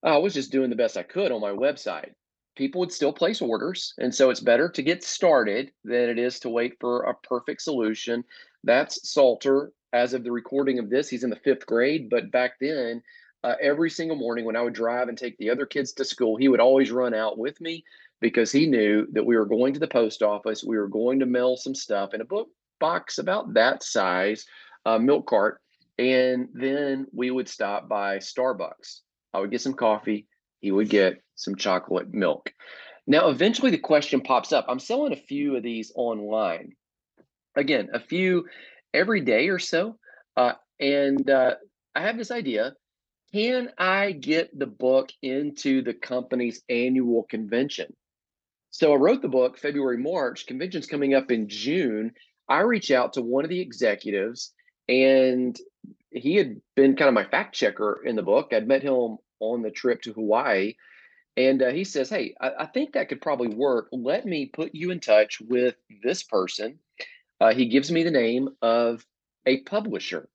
I 0.08 0.16
was 0.16 0.34
just 0.34 0.54
doing 0.54 0.70
the 0.70 0.76
best 0.78 0.96
I 0.96 1.04
could 1.04 1.34
on 1.34 1.42
my 1.42 1.52
website. 1.52 2.12
People 2.56 2.80
would 2.80 2.94
still 2.94 3.12
place 3.12 3.42
orders. 3.42 3.94
And 3.98 4.16
so 4.16 4.30
it's 4.30 4.40
better 4.40 4.70
to 4.70 4.82
get 4.82 5.04
started 5.04 5.70
than 5.84 6.10
it 6.10 6.18
is 6.18 6.40
to 6.40 6.50
wait 6.50 6.76
for 6.80 7.02
a 7.02 7.14
perfect 7.14 7.62
solution. 7.62 8.24
That's 8.64 9.10
Salter. 9.10 9.74
As 9.92 10.14
of 10.14 10.24
the 10.24 10.32
recording 10.32 10.80
of 10.80 10.90
this, 10.90 11.10
he's 11.10 11.26
in 11.26 11.30
the 11.30 11.36
fifth 11.36 11.66
grade. 11.66 12.10
But 12.10 12.32
back 12.32 12.54
then, 12.62 13.04
uh, 13.44 13.56
every 13.62 13.90
single 13.90 14.16
morning 14.16 14.46
when 14.46 14.56
I 14.56 14.62
would 14.62 14.74
drive 14.74 15.10
and 15.10 15.18
take 15.18 15.38
the 15.40 15.50
other 15.50 15.66
kids 15.66 15.92
to 15.94 16.06
school, 16.06 16.38
he 16.38 16.48
would 16.48 16.62
always 16.62 16.90
run 16.90 17.14
out 17.14 17.38
with 17.38 17.60
me 17.60 17.84
because 18.22 18.50
he 18.50 18.66
knew 18.66 19.08
that 19.12 19.26
we 19.26 19.36
were 19.36 19.46
going 19.46 19.74
to 19.74 19.80
the 19.80 19.88
post 19.88 20.24
office. 20.24 20.64
We 20.64 20.78
were 20.78 20.88
going 20.88 21.20
to 21.20 21.26
mail 21.26 21.58
some 21.58 21.76
stuff 21.76 22.14
in 22.14 22.22
a 22.22 22.26
book 22.26 22.48
box 22.80 23.18
about 23.18 23.56
that 23.56 23.84
size, 23.84 24.46
uh, 24.86 25.00
milk 25.00 25.28
cart. 25.28 25.60
And 26.00 26.48
then 26.54 27.08
we 27.12 27.30
would 27.30 27.50
stop 27.50 27.90
by 27.90 28.20
Starbucks. 28.20 29.02
I 29.38 29.40
would 29.40 29.52
get 29.52 29.62
some 29.62 29.76
coffee. 29.76 30.28
He 30.62 30.72
would 30.72 30.90
get 30.90 31.22
some 31.36 31.56
chocolate 31.56 32.12
milk. 32.12 32.52
Now, 33.06 33.30
eventually 33.30 33.70
the 33.70 33.78
question 33.78 34.22
pops 34.22 34.52
up. 34.52 34.66
I'm 34.68 34.80
selling 34.80 35.14
a 35.14 35.18
few 35.18 35.56
of 35.56 35.64
these 35.64 35.92
online. 35.96 36.74
Again, 37.56 37.90
a 37.94 38.00
few 38.00 38.46
every 38.94 39.22
day 39.22 39.50
or 39.50 39.60
so. 39.60 39.98
Uh, 40.36 40.54
and 40.80 41.30
uh, 41.30 41.56
I 41.96 42.02
have 42.02 42.18
this 42.18 42.32
idea 42.32 42.74
can 43.34 43.70
I 43.78 44.14
get 44.14 44.58
the 44.58 44.68
book 44.68 45.10
into 45.22 45.82
the 45.82 45.94
company's 45.94 46.62
annual 46.70 47.24
convention? 47.24 47.94
So 48.72 48.94
I 48.94 48.96
wrote 48.96 49.22
the 49.22 49.28
book 49.28 49.60
February, 49.60 49.98
March, 49.98 50.48
convention's 50.48 50.88
coming 50.88 51.14
up 51.14 51.30
in 51.30 51.50
June. 51.50 52.14
I 52.50 52.62
reach 52.62 52.90
out 52.90 53.14
to 53.14 53.22
one 53.22 53.44
of 53.44 53.50
the 53.50 53.60
executives, 53.60 54.54
and 54.88 55.58
he 56.12 56.36
had 56.36 56.62
been 56.76 56.96
kind 56.96 57.10
of 57.10 57.14
my 57.14 57.26
fact 57.26 57.54
checker 57.54 58.02
in 58.06 58.16
the 58.16 58.24
book. 58.24 58.54
I'd 58.54 58.68
met 58.68 58.82
him 58.82 59.18
on 59.40 59.62
the 59.62 59.72
trip 59.72 60.02
to 60.04 60.14
Hawaii. 60.14 60.76
And 61.36 61.62
uh, 61.62 61.70
he 61.70 61.84
says, 61.84 62.10
Hey, 62.10 62.36
I, 62.40 62.52
I, 62.60 62.66
think 62.66 62.94
that 62.94 63.10
could 63.10 63.22
probably 63.22 63.50
work. 63.50 63.90
Let 63.92 64.26
me 64.26 64.48
put 64.48 64.74
you 64.74 64.92
in 64.92 65.00
touch 65.00 65.40
with 65.40 65.76
this 66.04 66.24
person. 66.24 66.80
Uh, 67.40 67.54
he 67.54 67.68
gives 67.68 67.92
me 67.92 68.04
the 68.04 68.12
name 68.12 68.50
of 68.62 69.06
a 69.46 69.62
publisher. 69.62 70.28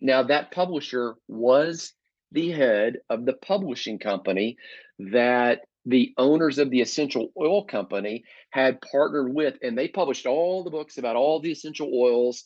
Now, 0.00 0.24
that 0.24 0.50
publisher 0.50 1.14
was 1.26 1.94
the 2.32 2.50
head 2.50 2.98
of 3.08 3.24
the 3.24 3.32
publishing 3.32 3.98
company 3.98 4.58
that 4.98 5.62
the 5.86 6.12
owners 6.18 6.58
of 6.58 6.70
the 6.70 6.80
essential 6.80 7.32
oil 7.40 7.64
company 7.64 8.24
had 8.50 8.80
partnered 8.80 9.32
with 9.32 9.56
and 9.62 9.78
they 9.78 9.88
published 9.88 10.26
all 10.26 10.64
the 10.64 10.70
books 10.70 10.98
about 10.98 11.16
all 11.16 11.40
the 11.40 11.52
essential 11.52 11.90
oils 11.94 12.44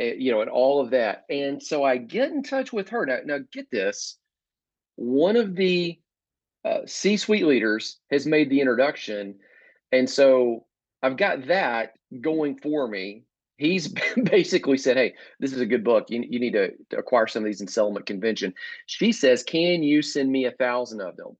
eh, 0.00 0.14
you 0.16 0.32
know 0.32 0.40
and 0.40 0.50
all 0.50 0.80
of 0.80 0.90
that 0.90 1.24
and 1.28 1.62
so 1.62 1.84
i 1.84 1.98
get 1.98 2.30
in 2.30 2.42
touch 2.42 2.72
with 2.72 2.88
her 2.88 3.04
now, 3.04 3.18
now 3.24 3.38
get 3.52 3.70
this 3.70 4.18
one 4.98 5.36
of 5.36 5.54
the 5.54 5.98
uh, 6.64 6.80
c-suite 6.86 7.46
leaders 7.46 7.98
has 8.10 8.26
made 8.26 8.50
the 8.50 8.60
introduction 8.60 9.34
and 9.92 10.10
so 10.10 10.64
i've 11.02 11.16
got 11.16 11.46
that 11.46 11.94
going 12.20 12.56
for 12.56 12.88
me 12.88 13.24
he's 13.58 13.88
basically 14.24 14.78
said, 14.78 14.96
"Hey, 14.96 15.14
this 15.38 15.52
is 15.52 15.60
a 15.60 15.66
good 15.66 15.84
book. 15.84 16.06
You, 16.08 16.24
you 16.28 16.40
need 16.40 16.54
to, 16.54 16.72
to 16.90 16.98
acquire 16.98 17.26
some 17.26 17.42
of 17.42 17.46
these 17.46 17.60
in 17.60 17.68
settlement 17.68 18.06
convention." 18.06 18.54
She 18.86 19.12
says, 19.12 19.42
"Can 19.42 19.82
you 19.82 20.00
send 20.00 20.32
me 20.32 20.46
a 20.46 20.52
thousand 20.52 21.02
of 21.02 21.16
them?" 21.16 21.36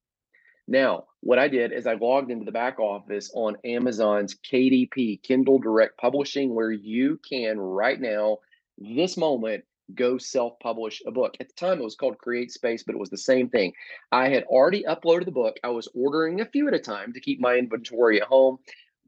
Now, 0.67 1.05
what 1.21 1.39
I 1.39 1.49
did 1.49 1.73
is 1.73 1.87
I 1.87 1.95
logged 1.95 2.31
into 2.31 2.45
the 2.45 2.53
back 2.53 2.79
office 2.79 3.31
on 3.35 3.57
Amazon's 3.65 4.35
KDP, 4.35 5.23
Kindle 5.23 5.59
Direct 5.59 5.97
Publishing, 5.97 6.55
where 6.55 6.71
you 6.71 7.19
can 7.29 7.59
right 7.59 7.99
now, 7.99 8.39
this 8.77 9.17
moment, 9.17 9.65
go 9.95 10.19
self 10.19 10.59
publish 10.61 11.03
a 11.07 11.11
book. 11.11 11.35
At 11.41 11.49
the 11.49 11.55
time, 11.55 11.79
it 11.79 11.85
was 11.85 11.97
called 11.97 12.19
Create 12.19 12.51
Space, 12.51 12.83
but 12.83 12.95
it 12.95 12.99
was 12.99 13.11
the 13.11 13.19
same 13.19 13.49
thing. 13.49 13.73
I 14.13 14.29
had 14.29 14.45
already 14.45 14.85
uploaded 14.85 15.25
the 15.25 15.33
book. 15.33 15.57
I 15.65 15.69
was 15.69 15.89
ordering 15.95 16.41
a 16.41 16.47
few 16.47 16.69
at 16.69 16.75
a 16.75 16.79
time 16.79 17.13
to 17.13 17.21
keep 17.21 17.41
my 17.41 17.57
inventory 17.57 18.21
at 18.21 18.29
home. 18.29 18.59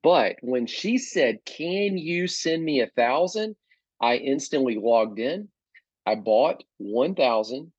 But 0.03 0.37
when 0.41 0.67
she 0.67 0.99
said, 0.99 1.45
Can 1.45 1.99
you 1.99 2.27
send 2.27 2.65
me 2.65 2.81
a 2.81 2.91
thousand? 2.97 3.57
I 4.01 4.17
instantly 4.17 4.79
logged 4.81 5.19
in. 5.19 5.49
I 6.07 6.15
bought 6.15 6.65
1,000 6.79 7.71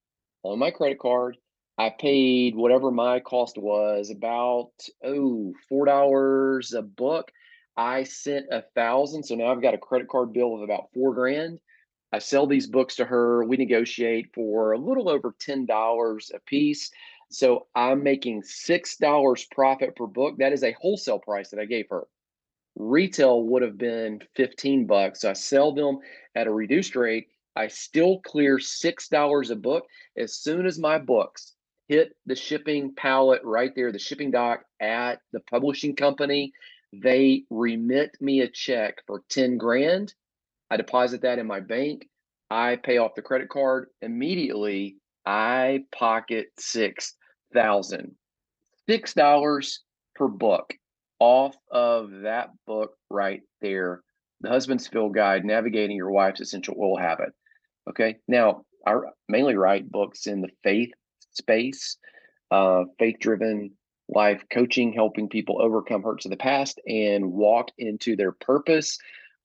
on 0.43 0.59
my 0.59 0.69
credit 0.71 0.99
card. 0.99 1.37
I 1.77 1.89
paid 1.89 2.55
whatever 2.55 2.91
my 2.91 3.19
cost 3.21 3.57
was, 3.57 4.11
about 4.11 4.71
oh, 5.03 5.53
four 5.67 5.85
dollars 5.85 6.73
a 6.73 6.83
book. 6.83 7.31
I 7.75 8.03
sent 8.03 8.47
a 8.51 8.63
thousand. 8.75 9.23
So 9.23 9.35
now 9.35 9.51
I've 9.51 9.61
got 9.63 9.73
a 9.73 9.79
credit 9.79 10.07
card 10.07 10.31
bill 10.33 10.55
of 10.55 10.61
about 10.61 10.89
four 10.93 11.15
grand. 11.15 11.59
I 12.13 12.19
sell 12.19 12.45
these 12.45 12.67
books 12.67 12.95
to 12.97 13.05
her. 13.05 13.43
We 13.43 13.57
negotiate 13.57 14.33
for 14.33 14.73
a 14.73 14.77
little 14.77 15.09
over 15.09 15.33
$10 15.39 16.33
a 16.33 16.39
piece. 16.39 16.91
So 17.29 17.67
I'm 17.75 18.03
making 18.03 18.41
$6 18.41 19.49
profit 19.51 19.95
per 19.95 20.07
book. 20.07 20.37
That 20.37 20.51
is 20.51 20.63
a 20.63 20.75
wholesale 20.81 21.19
price 21.19 21.49
that 21.49 21.59
I 21.59 21.65
gave 21.65 21.87
her. 21.89 22.07
Retail 22.75 23.43
would 23.43 23.61
have 23.61 23.77
been 23.77 24.19
15 24.35 24.85
bucks. 24.87 25.21
So 25.21 25.29
I 25.29 25.33
sell 25.33 25.73
them 25.73 25.99
at 26.35 26.47
a 26.47 26.51
reduced 26.51 26.95
rate. 26.95 27.27
I 27.55 27.67
still 27.67 28.19
clear 28.19 28.57
$6 28.57 29.51
a 29.51 29.55
book 29.55 29.85
as 30.17 30.35
soon 30.35 30.65
as 30.65 30.79
my 30.79 30.97
books 30.97 31.53
hit 31.87 32.15
the 32.25 32.35
shipping 32.35 32.93
pallet 32.95 33.41
right 33.43 33.73
there, 33.75 33.91
the 33.91 33.99
shipping 33.99 34.31
dock 34.31 34.63
at 34.79 35.19
the 35.33 35.41
publishing 35.41 35.95
company. 35.95 36.53
They 36.93 37.43
remit 37.49 38.15
me 38.21 38.41
a 38.41 38.47
check 38.49 38.99
for 39.07 39.23
10 39.29 39.57
grand. 39.57 40.13
I 40.71 40.77
deposit 40.77 41.21
that 41.23 41.37
in 41.37 41.45
my 41.45 41.59
bank. 41.59 42.07
I 42.49 42.77
pay 42.77 42.97
off 42.97 43.15
the 43.15 43.21
credit 43.21 43.49
card 43.49 43.89
immediately. 44.01 44.95
I 45.25 45.81
pocket 45.93 46.47
six 46.57 47.15
thousand. 47.53 48.15
Six 48.89 49.13
dollars 49.13 49.81
per 50.15 50.29
book 50.29 50.73
off 51.19 51.55
of 51.69 52.09
that 52.23 52.49
book 52.65 52.95
right 53.09 53.41
there. 53.61 54.01
The 54.41 54.49
Husband's 54.49 54.87
Field 54.87 55.13
Guide, 55.13 55.45
Navigating 55.45 55.97
Your 55.97 56.09
Wife's 56.09 56.41
Essential 56.41 56.75
Oil 56.79 56.97
Habit. 56.97 57.29
Okay. 57.89 58.15
Now, 58.27 58.63
I 58.87 58.95
mainly 59.29 59.55
write 59.55 59.91
books 59.91 60.25
in 60.25 60.41
the 60.41 60.49
faith 60.63 60.91
space, 61.33 61.97
uh, 62.49 62.85
faith 62.97 63.17
driven 63.19 63.71
life 64.09 64.43
coaching, 64.51 64.93
helping 64.93 65.29
people 65.29 65.61
overcome 65.61 66.03
hurts 66.03 66.25
of 66.25 66.31
the 66.31 66.37
past 66.37 66.79
and 66.87 67.31
walk 67.31 67.69
into 67.77 68.15
their 68.15 68.31
purpose. 68.31 68.97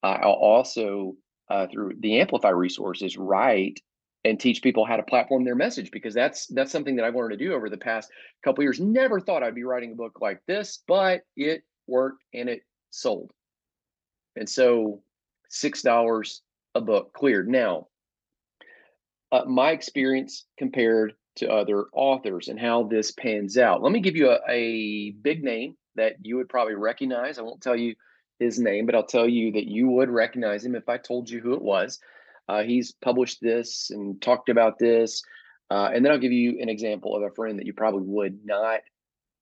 I'll 0.03 0.33
also, 0.33 1.17
uh, 1.49 1.67
through 1.67 1.95
the 2.01 2.21
Amplify 2.21 2.51
resources, 2.51 3.17
write 3.17 3.81
and 4.25 4.41
teach 4.41 4.63
people 4.63 4.85
how 4.85 4.97
to 4.97 5.03
platform 5.03 5.45
their 5.45 5.55
message 5.55 5.91
because 5.91 6.13
that's 6.13 6.47
that's 6.49 6.73
something 6.73 6.97
that 6.97 7.05
I've 7.05 7.15
learned 7.15 7.33
to 7.33 7.37
do 7.37 7.53
over 7.55 7.71
the 7.71 7.77
past 7.77 8.11
couple 8.43 8.65
years. 8.65 8.81
Never 8.81 9.21
thought 9.21 9.43
I'd 9.43 9.55
be 9.55 9.65
writing 9.65 9.93
a 9.93 9.97
book 9.97 10.19
like 10.21 10.41
this, 10.47 10.83
but 10.89 11.23
it 11.37 11.63
worked 11.87 12.25
and 12.35 12.49
it 12.49 12.63
sold. 12.91 13.33
And 14.35 14.49
so 14.49 15.03
six 15.49 15.83
dollars 15.83 16.43
a 16.75 16.81
book 16.81 17.13
cleared. 17.13 17.49
Now, 17.49 17.89
uh, 19.33 19.45
my 19.47 19.71
experience 19.71 20.47
compared 20.59 21.15
to 21.37 21.51
other 21.51 21.85
authors 21.93 22.49
and 22.49 22.59
how 22.59 22.85
this 22.85 23.13
pans 23.13 23.59
out. 23.59 23.83
Let 23.83 23.93
me 23.93 24.01
give 24.01 24.17
you 24.17 24.31
a, 24.31 24.39
a 24.49 25.11
big 25.11 25.45
name 25.45 25.77
that 25.95 26.17
you 26.23 26.37
would 26.37 26.49
probably 26.49 26.75
recognize. 26.75 27.39
I 27.39 27.43
won't 27.43 27.63
tell 27.63 27.77
you 27.77 27.95
his 28.39 28.59
name, 28.59 28.87
but 28.87 28.95
I'll 28.95 29.07
tell 29.07 29.29
you 29.29 29.53
that 29.53 29.67
you 29.67 29.89
would 29.89 30.11
recognize 30.11 30.65
him 30.65 30.75
if 30.75 30.89
I 30.89 30.99
told 30.99 31.29
you 31.31 31.41
who 31.41 31.55
it 31.55 31.63
was. 31.63 31.99
Uh, 32.49 32.63
he's 32.63 32.93
published 32.93 33.41
this 33.41 33.91
and 33.91 34.21
talked 34.21 34.49
about 34.49 34.79
this. 34.79 35.23
Uh, 35.71 35.91
and 35.93 36.05
then 36.05 36.13
I'll 36.13 36.19
give 36.19 36.33
you 36.33 36.61
an 36.61 36.69
example 36.69 37.17
of 37.17 37.23
a 37.23 37.35
friend 37.35 37.59
that 37.59 37.67
you 37.67 37.73
probably 37.73 38.03
would 38.05 38.45
not 38.45 38.81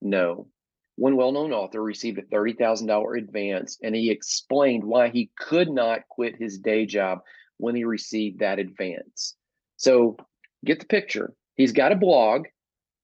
know. 0.01 0.49
One 0.97 1.17
well 1.17 1.33
known 1.33 1.53
author 1.53 1.83
received 1.83 2.19
a 2.19 2.23
$30,000 2.23 3.19
advance, 3.19 3.79
and 3.83 3.95
he 3.95 4.11
explained 4.11 4.85
why 4.85 5.09
he 5.09 5.31
could 5.37 5.69
not 5.69 6.09
quit 6.09 6.37
his 6.37 6.59
day 6.59 6.87
job 6.87 7.19
when 7.59 7.75
he 7.75 7.85
received 7.85 8.39
that 8.39 8.59
advance. 8.59 9.35
So 9.77 10.17
get 10.65 10.79
the 10.79 10.87
picture. 10.87 11.35
He's 11.57 11.73
got 11.73 11.93
a 11.93 11.97
blog, 11.97 12.47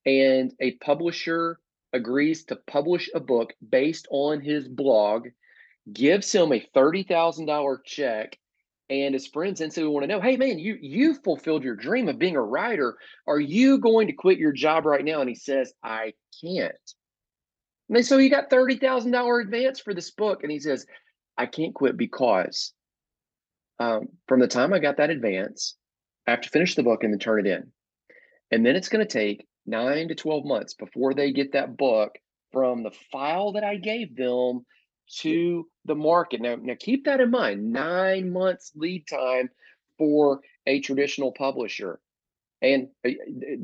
and 0.07 0.53
a 0.61 0.73
publisher 0.77 1.59
agrees 1.93 2.45
to 2.45 2.57
publish 2.57 3.11
a 3.15 3.21
book 3.21 3.53
based 3.69 4.07
on 4.11 4.41
his 4.41 4.69
blog, 4.69 5.29
gives 5.93 6.33
him 6.33 6.53
a 6.53 6.67
$30,000 6.75 7.79
check, 7.85 8.39
and 8.89 9.15
his 9.15 9.27
friends 9.27 9.61
instantly 9.61 9.93
want 9.93 10.05
to 10.05 10.09
know, 10.09 10.21
hey 10.21 10.37
man, 10.37 10.59
you 10.59 10.77
you 10.81 11.15
fulfilled 11.15 11.63
your 11.63 11.77
dream 11.77 12.09
of 12.09 12.19
being 12.19 12.37
a 12.37 12.43
writer. 12.43 12.97
Are 13.27 13.39
you 13.39 13.79
going 13.79 14.09
to 14.09 14.13
quit 14.13 14.39
your 14.39 14.53
job 14.53 14.85
right 14.85 15.05
now? 15.05 15.21
And 15.21 15.29
he 15.29 15.37
says, 15.37 15.73
I 15.83 16.15
can't. 16.43 16.75
And 17.89 17.97
they 17.97 18.03
so 18.03 18.19
he 18.19 18.29
got 18.29 18.51
thirty 18.51 18.77
thousand 18.77 19.13
dollar 19.13 19.39
advance 19.39 19.79
for 19.81 19.95
this 19.95 20.11
book, 20.11 20.43
and 20.43 20.51
he 20.51 20.59
says, 20.59 20.87
I 21.39 21.47
can't 21.47 21.75
quit 21.75 21.97
because 21.97 22.73
um, 23.79 24.09
from 24.27 24.41
the 24.41 24.49
time 24.49 24.73
I 24.73 24.81
got 24.81 24.97
that 24.97 25.11
advance 25.11 25.77
I 26.27 26.33
have 26.33 26.43
to 26.43 26.51
finish 26.51 26.75
the 26.75 26.83
book 26.83 27.03
and 27.03 27.13
then 27.13 27.19
turn 27.19 27.47
it 27.47 27.51
in. 27.51 27.73
And 28.51 28.67
then 28.67 28.77
it's 28.77 28.89
going 28.89 29.07
to 29.07 29.13
take 29.13 29.47
nine 29.67 30.09
to 30.09 30.15
12 30.15 30.45
months 30.45 30.75
before 30.75 31.15
they 31.15 31.33
get 31.33 31.53
that 31.53 31.77
book 31.77 32.13
from 32.53 32.83
the 32.83 32.91
file 33.13 33.53
that 33.53 33.65
I 33.65 33.77
gave 33.77 34.17
them 34.17 34.67
to 35.19 35.67
the 35.85 35.95
market. 35.95 36.41
Now, 36.41 36.57
now 36.61 36.75
keep 36.79 37.05
that 37.05 37.21
in 37.21 37.31
mind 37.31 37.73
nine 37.73 38.31
months 38.31 38.73
lead 38.75 39.07
time 39.07 39.51
for 39.99 40.41
a 40.67 40.81
traditional 40.81 41.33
publisher. 41.33 42.01
And 42.63 42.89
uh, 43.07 43.11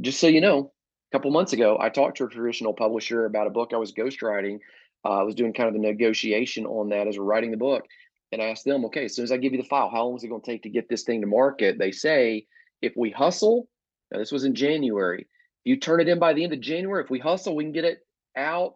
just 0.00 0.20
so 0.20 0.26
you 0.26 0.40
know, 0.40 0.72
a 1.10 1.16
couple 1.16 1.30
months 1.30 1.52
ago, 1.52 1.78
I 1.80 1.88
talked 1.88 2.18
to 2.18 2.24
a 2.24 2.28
traditional 2.28 2.74
publisher 2.74 3.26
about 3.26 3.46
a 3.46 3.50
book 3.50 3.72
I 3.72 3.76
was 3.76 3.92
ghostwriting. 3.92 4.58
Uh, 5.04 5.20
I 5.20 5.22
was 5.22 5.34
doing 5.34 5.52
kind 5.52 5.68
of 5.68 5.74
the 5.74 5.80
negotiation 5.80 6.66
on 6.66 6.88
that 6.90 7.06
as 7.06 7.18
we're 7.18 7.24
writing 7.24 7.50
the 7.50 7.56
book. 7.56 7.84
And 8.32 8.42
I 8.42 8.46
asked 8.46 8.64
them, 8.64 8.84
okay, 8.86 9.04
as 9.04 9.14
soon 9.14 9.22
as 9.22 9.30
I 9.30 9.36
give 9.36 9.52
you 9.52 9.62
the 9.62 9.68
file, 9.68 9.88
how 9.88 10.04
long 10.06 10.16
is 10.16 10.24
it 10.24 10.28
going 10.28 10.42
to 10.42 10.50
take 10.50 10.64
to 10.64 10.68
get 10.68 10.88
this 10.88 11.04
thing 11.04 11.20
to 11.20 11.26
market? 11.26 11.78
They 11.78 11.92
say, 11.92 12.46
if 12.82 12.92
we 12.96 13.10
hustle, 13.10 13.68
now 14.10 14.18
this 14.18 14.32
was 14.32 14.44
in 14.44 14.54
January, 14.54 15.28
you 15.64 15.76
turn 15.76 16.00
it 16.00 16.08
in 16.08 16.18
by 16.18 16.32
the 16.32 16.42
end 16.42 16.52
of 16.52 16.60
January. 16.60 17.04
If 17.04 17.10
we 17.10 17.18
hustle, 17.18 17.54
we 17.54 17.64
can 17.64 17.72
get 17.72 17.84
it 17.84 18.00
out 18.36 18.74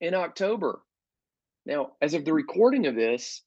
in 0.00 0.14
October. 0.14 0.80
Now, 1.66 1.92
as 2.00 2.14
of 2.14 2.24
the 2.24 2.32
recording 2.32 2.86
of 2.86 2.94
this, 2.94 3.42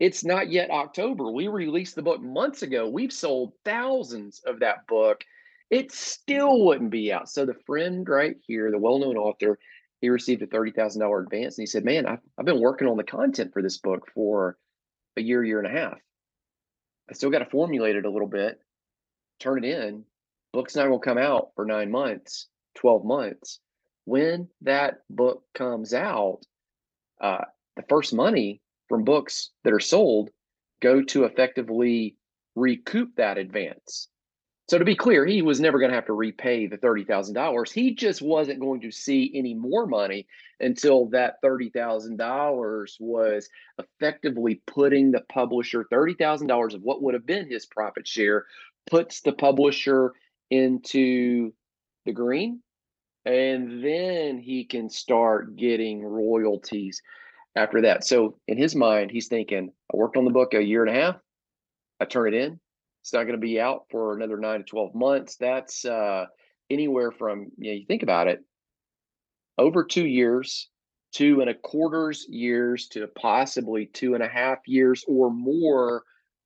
it's 0.00 0.24
not 0.24 0.50
yet 0.50 0.70
October. 0.70 1.30
We 1.30 1.48
released 1.48 1.94
the 1.94 2.02
book 2.02 2.22
months 2.22 2.62
ago. 2.62 2.88
We've 2.88 3.12
sold 3.12 3.52
thousands 3.64 4.40
of 4.46 4.60
that 4.60 4.86
book. 4.86 5.22
It 5.70 5.92
still 5.92 6.64
wouldn't 6.64 6.90
be 6.90 7.12
out. 7.12 7.28
So 7.28 7.44
the 7.44 7.54
friend 7.66 8.08
right 8.08 8.36
here, 8.46 8.70
the 8.70 8.78
well-known 8.78 9.18
author, 9.18 9.58
he 10.00 10.08
received 10.08 10.40
a 10.40 10.46
$30,000 10.46 11.22
advance 11.22 11.58
and 11.58 11.62
he 11.62 11.66
said, 11.66 11.84
man, 11.84 12.06
I've, 12.06 12.20
I've 12.38 12.46
been 12.46 12.60
working 12.60 12.88
on 12.88 12.96
the 12.96 13.04
content 13.04 13.52
for 13.52 13.60
this 13.60 13.76
book 13.76 14.08
for 14.14 14.56
a 15.16 15.20
year, 15.20 15.44
year 15.44 15.58
and 15.58 15.66
a 15.66 15.78
half. 15.78 15.98
I 17.10 17.14
still 17.14 17.30
got 17.30 17.40
to 17.40 17.46
formulate 17.46 17.96
it 17.96 18.06
a 18.06 18.10
little 18.10 18.28
bit, 18.28 18.60
turn 19.40 19.62
it 19.62 19.68
in. 19.68 20.04
Book's 20.52 20.76
not 20.76 20.86
going 20.86 21.00
to 21.00 21.04
come 21.04 21.18
out 21.18 21.50
for 21.54 21.66
nine 21.66 21.90
months, 21.90 22.46
12 22.76 23.04
months. 23.04 23.60
When 24.04 24.48
that 24.62 25.00
book 25.10 25.42
comes 25.54 25.92
out, 25.92 26.40
uh, 27.20 27.44
the 27.78 27.84
first 27.88 28.12
money 28.12 28.60
from 28.88 29.04
books 29.04 29.50
that 29.64 29.72
are 29.72 29.80
sold 29.80 30.30
go 30.82 31.02
to 31.02 31.24
effectively 31.24 32.16
recoup 32.56 33.14
that 33.16 33.38
advance. 33.38 34.08
So 34.68 34.78
to 34.78 34.84
be 34.84 34.96
clear, 34.96 35.24
he 35.24 35.40
was 35.40 35.60
never 35.60 35.78
going 35.78 35.90
to 35.90 35.94
have 35.94 36.06
to 36.06 36.12
repay 36.12 36.66
the 36.66 36.76
$30,000. 36.76 37.72
He 37.72 37.94
just 37.94 38.20
wasn't 38.20 38.60
going 38.60 38.82
to 38.82 38.90
see 38.90 39.32
any 39.34 39.54
more 39.54 39.86
money 39.86 40.26
until 40.60 41.06
that 41.06 41.36
$30,000 41.42 42.86
was 43.00 43.48
effectively 43.78 44.60
putting 44.66 45.10
the 45.10 45.22
publisher 45.32 45.86
$30,000 45.90 46.74
of 46.74 46.82
what 46.82 47.00
would 47.02 47.14
have 47.14 47.24
been 47.24 47.48
his 47.48 47.64
profit 47.64 48.06
share 48.06 48.44
puts 48.90 49.22
the 49.22 49.32
publisher 49.32 50.12
into 50.50 51.52
the 52.04 52.12
green 52.12 52.60
and 53.24 53.84
then 53.84 54.38
he 54.38 54.64
can 54.64 54.88
start 54.88 55.54
getting 55.56 56.02
royalties 56.02 57.02
after 57.56 57.82
that. 57.82 58.04
So 58.04 58.38
in 58.46 58.58
his 58.58 58.74
mind, 58.74 59.10
he's 59.10 59.28
thinking, 59.28 59.72
I 59.92 59.96
worked 59.96 60.16
on 60.16 60.24
the 60.24 60.30
book 60.30 60.54
a 60.54 60.62
year 60.62 60.84
and 60.84 60.96
a 60.96 61.00
half. 61.00 61.16
I 62.00 62.04
turn 62.04 62.32
it 62.32 62.36
in. 62.36 62.60
It's 63.02 63.12
not 63.12 63.24
going 63.24 63.32
to 63.32 63.38
be 63.38 63.60
out 63.60 63.86
for 63.90 64.14
another 64.14 64.36
nine 64.36 64.60
to 64.60 64.64
12 64.64 64.94
months. 64.94 65.36
That's 65.36 65.84
uh, 65.84 66.26
anywhere 66.70 67.10
from, 67.10 67.50
you, 67.56 67.70
know, 67.70 67.76
you 67.78 67.86
think 67.86 68.02
about 68.02 68.28
it, 68.28 68.40
over 69.56 69.84
two 69.84 70.06
years, 70.06 70.68
two 71.12 71.40
and 71.40 71.50
a 71.50 71.54
quarters 71.54 72.26
years 72.28 72.88
to 72.88 73.06
possibly 73.06 73.86
two 73.86 74.14
and 74.14 74.22
a 74.22 74.28
half 74.28 74.58
years 74.66 75.04
or 75.08 75.30
more 75.30 76.02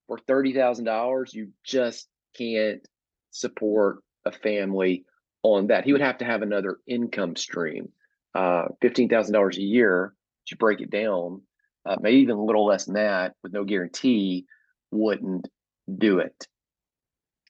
for 0.07 0.19
$30,000. 0.19 1.35
You 1.35 1.49
just 1.65 2.09
can't 2.37 2.87
support 3.31 3.99
a 4.25 4.33
family 4.33 5.05
on 5.43 5.67
that. 5.67 5.85
He 5.85 5.93
would 5.93 6.01
have 6.01 6.19
to 6.19 6.25
have 6.25 6.43
another 6.43 6.79
income 6.87 7.37
stream, 7.37 7.89
uh, 8.35 8.69
$15,000 8.83 9.57
a 9.57 9.61
year 9.61 10.15
break 10.59 10.81
it 10.81 10.91
down, 10.91 11.43
uh, 11.87 11.97
maybe 12.01 12.19
even 12.19 12.37
a 12.37 12.45
little 12.45 12.67
less 12.67 12.85
than 12.85 12.95
that 12.95 13.35
with 13.43 13.53
no 13.53 13.65
guarantee, 13.65 14.47
wouldn't 14.91 15.49
do 15.99 16.19
it. 16.19 16.47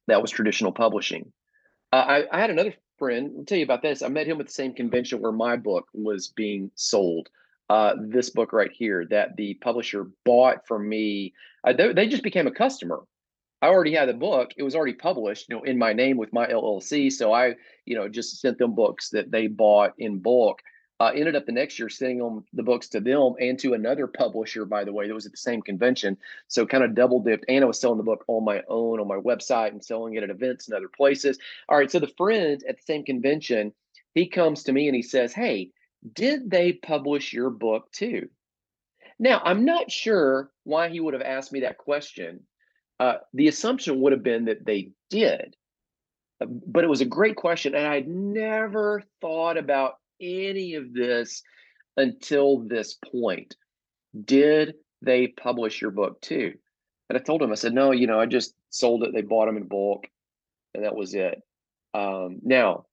That 0.09 0.23
was 0.23 0.31
traditional 0.31 0.73
publishing. 0.73 1.33
Uh, 1.93 1.97
I, 1.97 2.37
I 2.37 2.41
had 2.41 2.51
another 2.51 2.75
friend, 2.99 3.33
I'll 3.39 3.45
tell 3.45 3.59
you 3.59 3.65
about 3.65 3.83
this. 3.83 4.03
I 4.03 4.09
met 4.09 4.27
him 4.27 4.41
at 4.41 4.47
the 4.47 4.53
same 4.53 4.75
convention 4.75 5.21
where 5.21 5.33
my 5.33 5.57
book 5.57 5.89
was 5.93 6.29
being 6.29 6.71
sold. 6.75 7.29
Uh, 7.69 7.95
this 7.99 8.31
book 8.31 8.53
right 8.53 8.71
here 8.73 9.07
that 9.11 9.37
the 9.37 9.55
publisher 9.55 10.09
bought 10.25 10.67
from 10.67 10.89
me. 10.89 11.33
Uh, 11.67 11.73
they, 11.73 11.93
they, 11.93 12.07
just 12.07 12.23
became 12.23 12.47
a 12.47 12.53
customer. 12.53 13.01
I 13.63 13.69
already 13.69 13.95
had 13.95 14.09
the 14.09 14.15
book; 14.15 14.51
it 14.57 14.63
was 14.63 14.75
already 14.75 14.93
published, 14.95 15.47
you 15.49 15.57
know, 15.57 15.63
in 15.63 15.79
my 15.79 15.93
name 15.93 16.17
with 16.17 16.33
my 16.33 16.47
LLC. 16.47 17.11
So 17.11 17.33
I, 17.33 17.55
you 17.87 17.97
know, 17.97 18.09
just 18.09 18.41
sent 18.41 18.59
them 18.59 18.75
books 18.75 19.11
that 19.11 19.31
they 19.31 19.47
bought 19.47 19.93
in 19.99 20.19
bulk. 20.19 20.61
Uh, 21.03 21.11
ended 21.17 21.35
up 21.35 21.47
the 21.47 21.51
next 21.51 21.81
year 21.81 21.89
sending 21.89 22.19
them 22.19 22.45
the 22.53 22.63
books 22.63 22.87
to 22.87 23.01
them 23.01 23.35
and 23.41 23.59
to 23.59 23.75
another 23.75 24.07
publisher, 24.07 24.65
by 24.65 24.85
the 24.85 24.93
way, 24.93 25.09
that 25.09 25.13
was 25.13 25.27
at 25.27 25.33
the 25.33 25.37
same 25.37 25.61
convention. 25.61 26.17
So 26.47 26.65
kind 26.65 26.85
of 26.85 26.95
double 26.95 27.19
dipped. 27.19 27.45
And 27.49 27.65
I 27.65 27.67
was 27.67 27.81
selling 27.81 27.99
the 27.99 28.05
book 28.05 28.25
on 28.29 28.45
my 28.45 28.63
own 28.69 29.01
on 29.01 29.09
my 29.09 29.17
website 29.17 29.71
and 29.71 29.85
selling 29.85 30.15
it 30.15 30.23
at 30.23 30.31
events 30.31 30.69
and 30.69 30.77
other 30.77 30.87
places. 30.87 31.41
All 31.69 31.77
right. 31.77 31.91
So 31.91 31.99
the 31.99 32.07
friend 32.07 32.63
at 32.69 32.77
the 32.77 32.83
same 32.85 33.05
convention, 33.05 33.73
he 34.15 34.29
comes 34.29 34.63
to 34.63 34.73
me 34.73 34.87
and 34.87 34.95
he 34.95 35.03
says, 35.03 35.33
Hey, 35.33 35.73
did 36.13 36.49
they 36.49 36.73
publish 36.73 37.33
your 37.33 37.51
book 37.51 37.91
too? 37.91 38.29
Now, 39.19 39.43
I'm 39.45 39.65
not 39.65 39.91
sure 39.91 40.53
why 40.63 40.89
he 40.89 41.01
would 41.01 41.15
have 41.15 41.23
asked 41.23 41.51
me 41.51 41.63
that 41.63 41.79
question. 41.79 42.45
Uh, 43.01 43.15
the 43.35 43.49
assumption 43.49 44.01
would 44.03 44.13
have 44.13 44.23
been 44.23 44.45
that 44.45 44.65
they 44.65 44.93
did, 45.11 45.57
uh, 46.41 46.47
but 46.47 46.85
it 46.85 46.91
was 46.91 47.01
a 47.01 47.07
great 47.07 47.35
question. 47.35 47.75
And 47.75 47.89
I'd 47.89 48.07
never 48.07 49.03
thought 49.21 49.57
about 49.57 49.95
any 50.23 50.75
of 50.75 50.95
this 50.95 51.43
until 51.97 52.61
this 52.61 52.95
point. 52.95 53.57
Did 54.25 54.75
they 55.03 55.29
publish 55.29 55.81
your 55.81 55.91
book 55.91 56.21
too? 56.21 56.55
And 57.09 57.19
I 57.19 57.23
told 57.23 57.43
him, 57.43 57.51
I 57.51 57.57
said, 57.57 57.75
no, 57.75 57.91
you 57.91 58.07
know, 58.07 58.19
I 58.19 58.27
just 58.27 58.55
sold 58.71 59.03
it. 59.03 59.13
They 59.13 59.23
bought 59.23 59.47
them 59.47 59.57
in 59.57 59.69
bulk, 59.69 60.07
and 60.75 60.85
that 60.85 60.97
was 60.97 61.15
it. 61.15 61.43
Um, 61.93 62.39
now, 62.43 62.87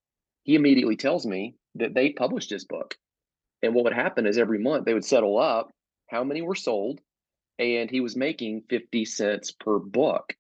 he 0.44 0.56
immediately 0.56 0.96
tells 0.96 1.26
me 1.26 1.56
that 1.76 1.94
they 1.94 2.12
published 2.12 2.50
his 2.50 2.66
book. 2.66 2.96
And 3.62 3.74
what 3.74 3.84
would 3.84 3.94
happen 3.94 4.26
is 4.26 4.38
every 4.38 4.60
month 4.60 4.86
they 4.86 4.94
would 4.94 5.06
settle 5.06 5.38
up 5.38 5.72
how 6.10 6.24
many 6.24 6.42
were 6.42 6.56
sold, 6.56 7.00
and 7.60 7.90
he 7.90 8.00
was 8.00 8.16
making 8.16 8.64
50 8.70 9.06
cents 9.06 9.52
per 9.52 9.80
book. 9.80 10.34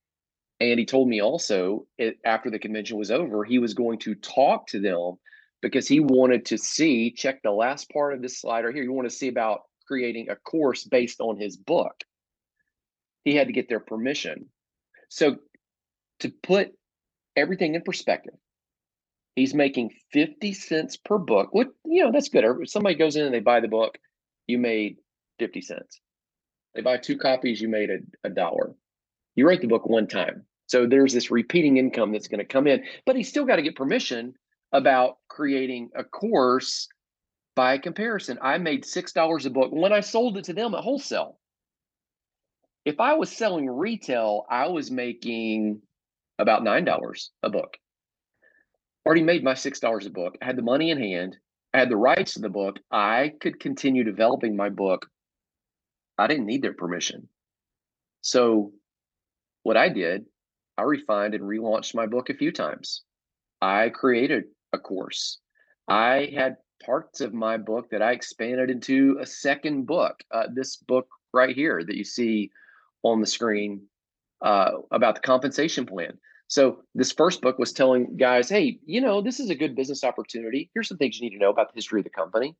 And 0.59 0.77
he 0.79 0.85
told 0.85 1.07
me 1.07 1.21
also 1.21 1.85
it, 1.97 2.17
after 2.25 2.49
the 2.49 2.59
convention 2.59 2.97
was 2.97 3.11
over, 3.11 3.45
he 3.45 3.59
was 3.59 3.73
going 3.73 3.99
to 3.99 4.15
talk 4.15 4.67
to 4.67 4.79
them 4.79 5.15
because 5.61 5.87
he 5.87 5.99
wanted 5.99 6.45
to 6.45 6.57
see, 6.57 7.11
check 7.11 7.41
the 7.41 7.51
last 7.51 7.89
part 7.91 8.13
of 8.13 8.21
this 8.21 8.39
slide 8.39 8.65
right 8.65 8.73
here. 8.73 8.83
You 8.83 8.93
want 8.93 9.09
to 9.09 9.15
see 9.15 9.27
about 9.27 9.61
creating 9.87 10.29
a 10.29 10.35
course 10.35 10.83
based 10.83 11.19
on 11.19 11.39
his 11.39 11.57
book. 11.57 11.95
He 13.25 13.35
had 13.35 13.47
to 13.47 13.53
get 13.53 13.67
their 13.67 13.79
permission. 13.79 14.45
So 15.09 15.37
to 16.21 16.31
put 16.43 16.71
everything 17.35 17.75
in 17.75 17.81
perspective, 17.81 18.35
he's 19.35 19.53
making 19.53 19.91
50 20.13 20.53
cents 20.53 20.97
per 20.97 21.17
book. 21.17 21.49
What 21.51 21.67
you 21.85 22.03
know, 22.05 22.11
that's 22.11 22.29
good. 22.29 22.45
If 22.45 22.69
somebody 22.69 22.95
goes 22.95 23.15
in 23.15 23.25
and 23.25 23.33
they 23.33 23.39
buy 23.39 23.59
the 23.59 23.67
book, 23.67 23.97
you 24.47 24.57
made 24.57 24.97
50 25.39 25.61
cents. 25.61 25.99
They 26.75 26.81
buy 26.81 26.97
two 26.97 27.17
copies, 27.17 27.59
you 27.59 27.67
made 27.67 27.89
a, 27.89 27.97
a 28.23 28.29
dollar. 28.29 28.75
You 29.35 29.47
write 29.47 29.61
the 29.61 29.67
book 29.67 29.87
one 29.87 30.07
time. 30.07 30.45
So 30.67 30.85
there's 30.85 31.13
this 31.13 31.31
repeating 31.31 31.77
income 31.77 32.11
that's 32.11 32.27
going 32.27 32.39
to 32.39 32.45
come 32.45 32.67
in, 32.67 32.83
but 33.05 33.15
he's 33.15 33.27
still 33.27 33.45
got 33.45 33.55
to 33.55 33.63
get 33.63 33.75
permission 33.75 34.35
about 34.71 35.17
creating 35.27 35.89
a 35.95 36.03
course 36.03 36.87
by 37.55 37.77
comparison. 37.77 38.37
I 38.41 38.57
made 38.57 38.83
$6 38.83 39.45
a 39.45 39.49
book 39.49 39.71
when 39.71 39.93
I 39.93 39.99
sold 39.99 40.37
it 40.37 40.45
to 40.45 40.53
them 40.53 40.73
at 40.73 40.83
wholesale. 40.83 41.37
If 42.85 42.99
I 42.99 43.15
was 43.15 43.31
selling 43.31 43.69
retail, 43.69 44.45
I 44.49 44.67
was 44.67 44.89
making 44.89 45.81
about 46.37 46.63
$9 46.63 47.29
a 47.43 47.49
book. 47.49 47.77
Already 49.05 49.23
made 49.23 49.43
my 49.43 49.53
$6 49.53 50.05
a 50.05 50.09
book. 50.09 50.37
I 50.41 50.45
had 50.45 50.55
the 50.55 50.61
money 50.61 50.91
in 50.91 50.97
hand. 50.97 51.37
I 51.73 51.79
had 51.79 51.89
the 51.89 51.97
rights 51.97 52.33
to 52.33 52.39
the 52.39 52.49
book. 52.49 52.79
I 52.91 53.33
could 53.41 53.59
continue 53.59 54.03
developing 54.03 54.55
my 54.55 54.69
book. 54.69 55.07
I 56.17 56.27
didn't 56.27 56.45
need 56.45 56.61
their 56.61 56.73
permission. 56.73 57.27
So, 58.21 58.71
what 59.63 59.77
I 59.77 59.89
did, 59.89 60.25
I 60.77 60.83
refined 60.83 61.35
and 61.35 61.43
relaunched 61.43 61.95
my 61.95 62.05
book 62.05 62.29
a 62.29 62.33
few 62.33 62.51
times. 62.51 63.03
I 63.61 63.89
created 63.89 64.45
a 64.73 64.79
course. 64.79 65.39
I 65.87 66.31
had 66.35 66.57
parts 66.85 67.21
of 67.21 67.33
my 67.33 67.57
book 67.57 67.89
that 67.91 68.01
I 68.01 68.11
expanded 68.11 68.69
into 68.69 69.17
a 69.19 69.25
second 69.25 69.85
book. 69.85 70.23
Uh, 70.31 70.47
this 70.53 70.77
book 70.77 71.07
right 71.33 71.55
here 71.55 71.83
that 71.83 71.95
you 71.95 72.03
see 72.03 72.51
on 73.03 73.21
the 73.21 73.27
screen 73.27 73.81
uh, 74.41 74.71
about 74.91 75.15
the 75.15 75.21
compensation 75.21 75.85
plan. 75.85 76.17
So 76.47 76.83
this 76.95 77.11
first 77.11 77.41
book 77.41 77.59
was 77.59 77.73
telling 77.73 78.17
guys, 78.17 78.49
hey, 78.49 78.79
you 78.85 79.01
know, 79.01 79.21
this 79.21 79.39
is 79.39 79.49
a 79.49 79.55
good 79.55 79.75
business 79.75 80.03
opportunity. 80.03 80.71
Here's 80.73 80.87
some 80.87 80.97
things 80.97 81.19
you 81.19 81.29
need 81.29 81.35
to 81.35 81.41
know 81.41 81.51
about 81.51 81.67
the 81.67 81.77
history 81.77 81.99
of 81.99 82.05
the 82.05 82.09
company. 82.09 82.55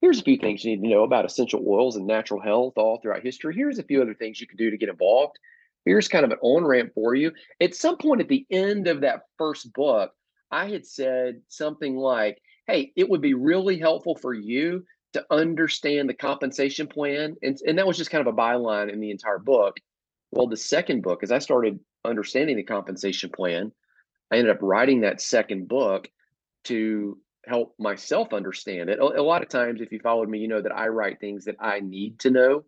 Here's 0.00 0.20
a 0.20 0.22
few 0.22 0.36
things 0.36 0.64
you 0.64 0.76
need 0.76 0.82
to 0.82 0.94
know 0.94 1.02
about 1.02 1.24
essential 1.24 1.64
oils 1.66 1.96
and 1.96 2.06
natural 2.06 2.40
health 2.40 2.74
all 2.76 3.00
throughout 3.00 3.24
history. 3.24 3.54
Here's 3.54 3.78
a 3.78 3.82
few 3.82 4.00
other 4.00 4.14
things 4.14 4.40
you 4.40 4.46
can 4.46 4.58
do 4.58 4.70
to 4.70 4.76
get 4.76 4.88
involved. 4.88 5.38
here's 5.84 6.08
kind 6.08 6.24
of 6.24 6.30
an 6.30 6.38
on 6.42 6.64
ramp 6.64 6.92
for 6.94 7.14
you. 7.14 7.32
At 7.60 7.74
some 7.74 7.96
point 7.96 8.20
at 8.20 8.28
the 8.28 8.46
end 8.50 8.86
of 8.86 9.00
that 9.00 9.22
first 9.38 9.72
book, 9.72 10.12
I 10.50 10.68
had 10.68 10.86
said 10.86 11.42
something 11.48 11.96
like, 11.96 12.40
Hey, 12.66 12.92
it 12.96 13.08
would 13.08 13.20
be 13.20 13.34
really 13.34 13.78
helpful 13.78 14.16
for 14.16 14.34
you 14.34 14.84
to 15.12 15.24
understand 15.30 16.08
the 16.08 16.14
compensation 16.14 16.86
plan. 16.86 17.36
And, 17.42 17.56
and 17.66 17.78
that 17.78 17.86
was 17.86 17.96
just 17.96 18.10
kind 18.10 18.26
of 18.26 18.32
a 18.32 18.36
byline 18.36 18.92
in 18.92 19.00
the 19.00 19.10
entire 19.10 19.38
book. 19.38 19.76
Well, 20.30 20.46
the 20.46 20.56
second 20.56 21.02
book, 21.02 21.22
as 21.22 21.32
I 21.32 21.38
started 21.38 21.80
understanding 22.04 22.56
the 22.56 22.62
compensation 22.62 23.30
plan, 23.30 23.72
I 24.30 24.36
ended 24.36 24.54
up 24.54 24.62
writing 24.62 25.00
that 25.00 25.20
second 25.20 25.68
book 25.68 26.10
to 26.64 27.18
help 27.46 27.74
myself 27.78 28.32
understand 28.32 28.90
it. 28.90 28.98
A, 28.98 29.22
lot 29.22 29.42
of 29.42 29.48
times, 29.48 29.80
if 29.80 29.92
you 29.92 30.00
followed 30.00 30.28
me, 30.28 30.38
you 30.38 30.48
know 30.48 30.60
that 30.60 30.76
I 30.76 30.88
write 30.88 31.20
things 31.20 31.44
that 31.44 31.56
I 31.60 31.80
need 31.80 32.18
to 32.20 32.30
know. 32.30 32.64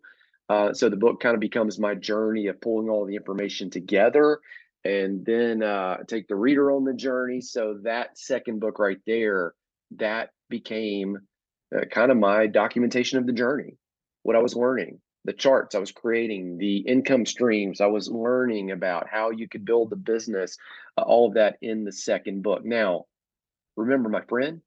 Uh, 0.47 0.73
so 0.73 0.89
the 0.89 0.95
book 0.95 1.19
kind 1.19 1.35
of 1.35 1.41
becomes 1.41 1.77
my 1.77 1.93
journey 1.93 2.47
of 2.47 2.61
pulling 2.61 2.89
all 2.89 3.05
the 3.05 3.15
information 3.15 3.69
together 3.69 4.39
and 4.85 5.25
then 5.25 5.61
uh, 5.61 5.97
take 6.07 6.27
the 6.27 6.35
reader 6.35 6.71
on 6.71 6.85
the 6.85 6.93
journey. 6.93 7.41
So 7.41 7.79
that 7.83 8.17
second 8.17 8.59
book 8.59 8.79
right 8.79 8.99
there, 9.05 9.53
that 9.97 10.29
became 10.49 11.17
uh, 11.75 11.85
kind 11.85 12.11
of 12.11 12.17
my 12.17 12.47
documentation 12.47 13.17
of 13.17 13.25
the 13.25 13.33
journey, 13.33 13.77
what 14.23 14.35
I 14.35 14.39
was 14.39 14.55
learning, 14.55 14.99
the 15.25 15.33
charts 15.33 15.75
I 15.75 15.79
was 15.79 15.91
creating, 15.91 16.57
the 16.57 16.77
income 16.77 17.25
streams 17.25 17.81
I 17.81 17.87
was 17.87 18.09
learning 18.09 18.71
about, 18.71 19.07
how 19.09 19.31
you 19.31 19.47
could 19.47 19.65
build 19.65 19.89
the 19.89 19.95
business, 19.95 20.57
uh, 20.97 21.01
all 21.01 21.27
of 21.27 21.33
that 21.35 21.57
in 21.61 21.83
the 21.83 21.91
second 21.91 22.43
book. 22.43 22.63
Now, 22.63 23.05
remember, 23.75 24.09
my 24.09 24.21
friend, 24.21 24.61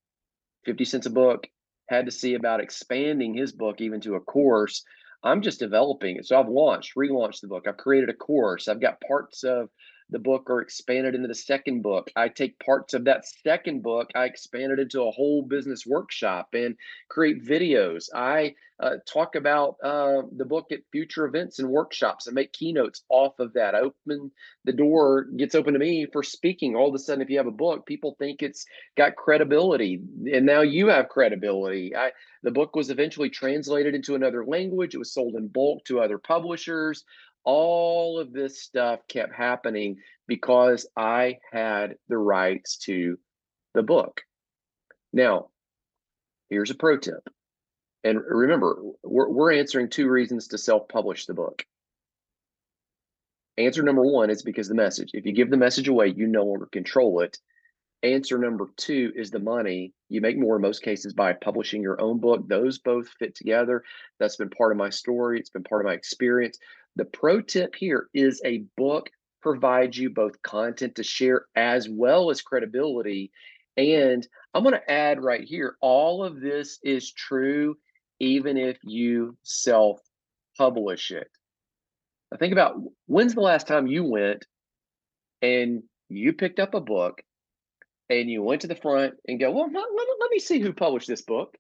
50 0.65 0.85
cents 0.85 1.07
a 1.07 1.11
book, 1.11 1.47
had 1.89 2.07
to 2.07 2.13
see 2.13 2.35
about 2.35 2.61
expanding 2.61 3.35
his 3.35 3.53
book 3.53 3.81
even 3.81 4.01
to 4.03 4.15
a 4.15 4.21
course. 4.21 4.85
I'm 5.25 5.43
just 5.43 5.61
developing 5.61 6.17
it. 6.17 6.27
So 6.27 6.39
I've 6.39 6.49
launched, 6.49 6.97
relaunched 6.97 7.41
the 7.41 7.49
book. 7.49 7.67
I've 7.69 7.77
created 7.77 8.09
a 8.09 8.15
course. 8.15 8.69
I've 8.69 8.81
got 8.81 9.01
parts 9.07 9.45
of 9.45 9.69
the 10.13 10.19
book 10.19 10.49
are 10.51 10.61
expanded 10.61 11.15
into 11.15 11.29
the 11.29 11.35
second 11.35 11.83
book. 11.83 12.11
I 12.15 12.29
take 12.29 12.59
parts 12.59 12.95
of 12.95 13.05
that 13.05 13.25
second 13.43 13.83
book, 13.83 14.11
I 14.15 14.27
expand 14.27 14.73
it 14.73 14.79
into 14.79 15.03
a 15.03 15.11
whole 15.11 15.43
business 15.43 15.87
workshop 15.87 16.51
and 16.53 16.77
create 17.09 17.45
videos. 17.45 18.09
I 18.15 18.55
uh, 18.83 18.97
talk 19.07 19.37
about 19.37 19.77
uh, 19.83 20.23
the 20.37 20.45
book 20.45 20.73
at 20.73 20.81
future 20.91 21.25
events 21.25 21.61
and 21.61 21.69
workshops 21.69 22.27
and 22.27 22.35
make 22.35 22.53
keynotes 22.53 23.03
off 23.09 23.39
of 23.39 23.53
that. 23.53 23.75
I 23.75 23.81
open 23.81 24.33
the 24.65 24.73
door, 24.73 25.27
gets 25.37 25.55
open 25.55 25.75
to 25.75 25.79
me 25.79 26.07
for 26.13 26.23
speaking. 26.23 26.75
All 26.75 26.89
of 26.89 26.95
a 26.95 26.99
sudden, 26.99 27.23
if 27.23 27.31
you 27.31 27.39
have 27.39 27.47
a 27.47 27.53
book, 27.53 27.87
people 27.87 28.17
think 28.19 28.43
it's 28.43 28.67
got 28.97 29.15
credibility, 29.15 30.01
and 30.33 30.45
now 30.45 30.63
you 30.63 30.89
have 30.89 31.09
credibility. 31.09 31.95
I, 31.95 32.11
the 32.43 32.51
book 32.51 32.75
was 32.75 32.91
eventually 32.91 33.31
translated 33.31 33.95
into 33.95 34.17
another 34.17 34.45
language. 34.45 34.95
It 34.95 34.99
was 34.99 35.15
sold 35.15 35.37
in 35.37 35.47
bulk 35.47 35.85
to 35.85 36.01
other 36.01 36.19
publishers 36.19 37.05
all 37.45 38.19
of 38.19 38.33
this 38.33 38.63
stuff 38.63 39.01
kept 39.09 39.35
happening 39.35 39.97
because 40.27 40.87
I 40.97 41.39
had 41.53 41.97
the 42.09 42.19
rights 42.19 42.79
to 42.85 43.19
the 43.75 43.83
book. 43.83 44.23
Now, 45.13 45.49
here's 46.51 46.71
a 46.71 46.75
pro 46.75 46.99
tip. 46.99 47.29
And 48.05 48.21
remember, 48.27 48.83
we're, 49.03 49.29
we're 49.29 49.53
answering 49.53 49.89
two 49.89 50.09
reasons 50.09 50.49
to 50.49 50.59
self 50.59 50.89
publish 50.89 51.27
the 51.27 51.35
book. 51.35 51.65
Answer 53.59 53.83
number 53.83 54.03
one 54.03 54.31
is 54.31 54.43
because 54.43 54.69
the 54.69 54.75
message. 54.75 55.11
If 55.13 55.27
you 55.27 55.33
give 55.33 55.51
the 55.51 55.57
message 55.57 55.89
away, 55.89 56.09
you 56.09 56.27
no 56.27 56.45
longer 56.45 56.67
control 56.67 57.21
it. 57.21 57.39
Answer 58.03 58.39
number 58.39 58.69
two 58.77 59.13
is 59.15 59.31
the 59.31 59.39
money. 59.39 59.93
You 60.09 60.21
make 60.21 60.37
more 60.37 60.57
in 60.57 60.63
most 60.63 60.83
cases 60.83 61.15
by 61.15 61.35
publishing 61.35 61.83
your 61.83 62.01
own 62.01 62.19
book. 62.19 62.49
Those 62.49 62.79
both 62.79 63.09
fit 63.19 63.37
together. 63.37 63.85
That's 64.19 64.37
been 64.37 64.51
part 64.51 64.73
of 64.73 64.79
my 64.79 64.91
story. 64.91 65.39
It's 65.39 65.51
been 65.51 65.63
part 65.63 65.83
of 65.83 65.87
my 65.87 65.93
experience. 65.93 66.59
The 66.97 67.05
pro 67.07 67.41
tip 67.41 67.75
here 67.75 68.09
is 68.13 68.41
a 68.45 68.65
book 68.77 69.09
provides 69.41 69.99
you 69.99 70.11
both 70.11 70.41
content 70.43 70.95
to 70.97 71.03
share 71.03 71.47
as 71.57 71.89
well 71.89 72.31
as 72.31 72.43
credibility. 72.43 73.33
And 73.77 74.27
I'm 74.55 74.63
going 74.63 74.75
to 74.75 74.91
add 74.91 75.23
right 75.23 75.43
here 75.43 75.77
all 75.81 76.23
of 76.25 76.41
this 76.41 76.79
is 76.83 77.13
true 77.13 77.77
even 78.21 78.57
if 78.57 78.79
you 78.85 79.37
self 79.43 80.01
publish 80.57 81.11
it. 81.11 81.29
Now, 82.31 82.39
think 82.39 82.53
about 82.53 82.77
when's 83.07 83.35
the 83.35 83.41
last 83.41 83.67
time 83.67 83.87
you 83.87 84.05
went 84.05 84.47
and 85.41 85.83
you 86.09 86.33
picked 86.33 86.61
up 86.61 86.75
a 86.75 86.81
book 86.81 87.23
and 88.11 88.31
you 88.31 88.43
went 88.43 88.61
to 88.61 88.69
the 88.69 88.77
front 88.77 89.15
and 89.27 89.41
go, 89.41 89.51
Well, 89.51 89.67
let, 89.73 89.75
let, 89.75 90.07
let 90.21 90.31
me 90.31 90.39
see 90.39 90.61
who 90.61 90.73
published 90.73 91.09
this 91.09 91.23
book 91.23 91.57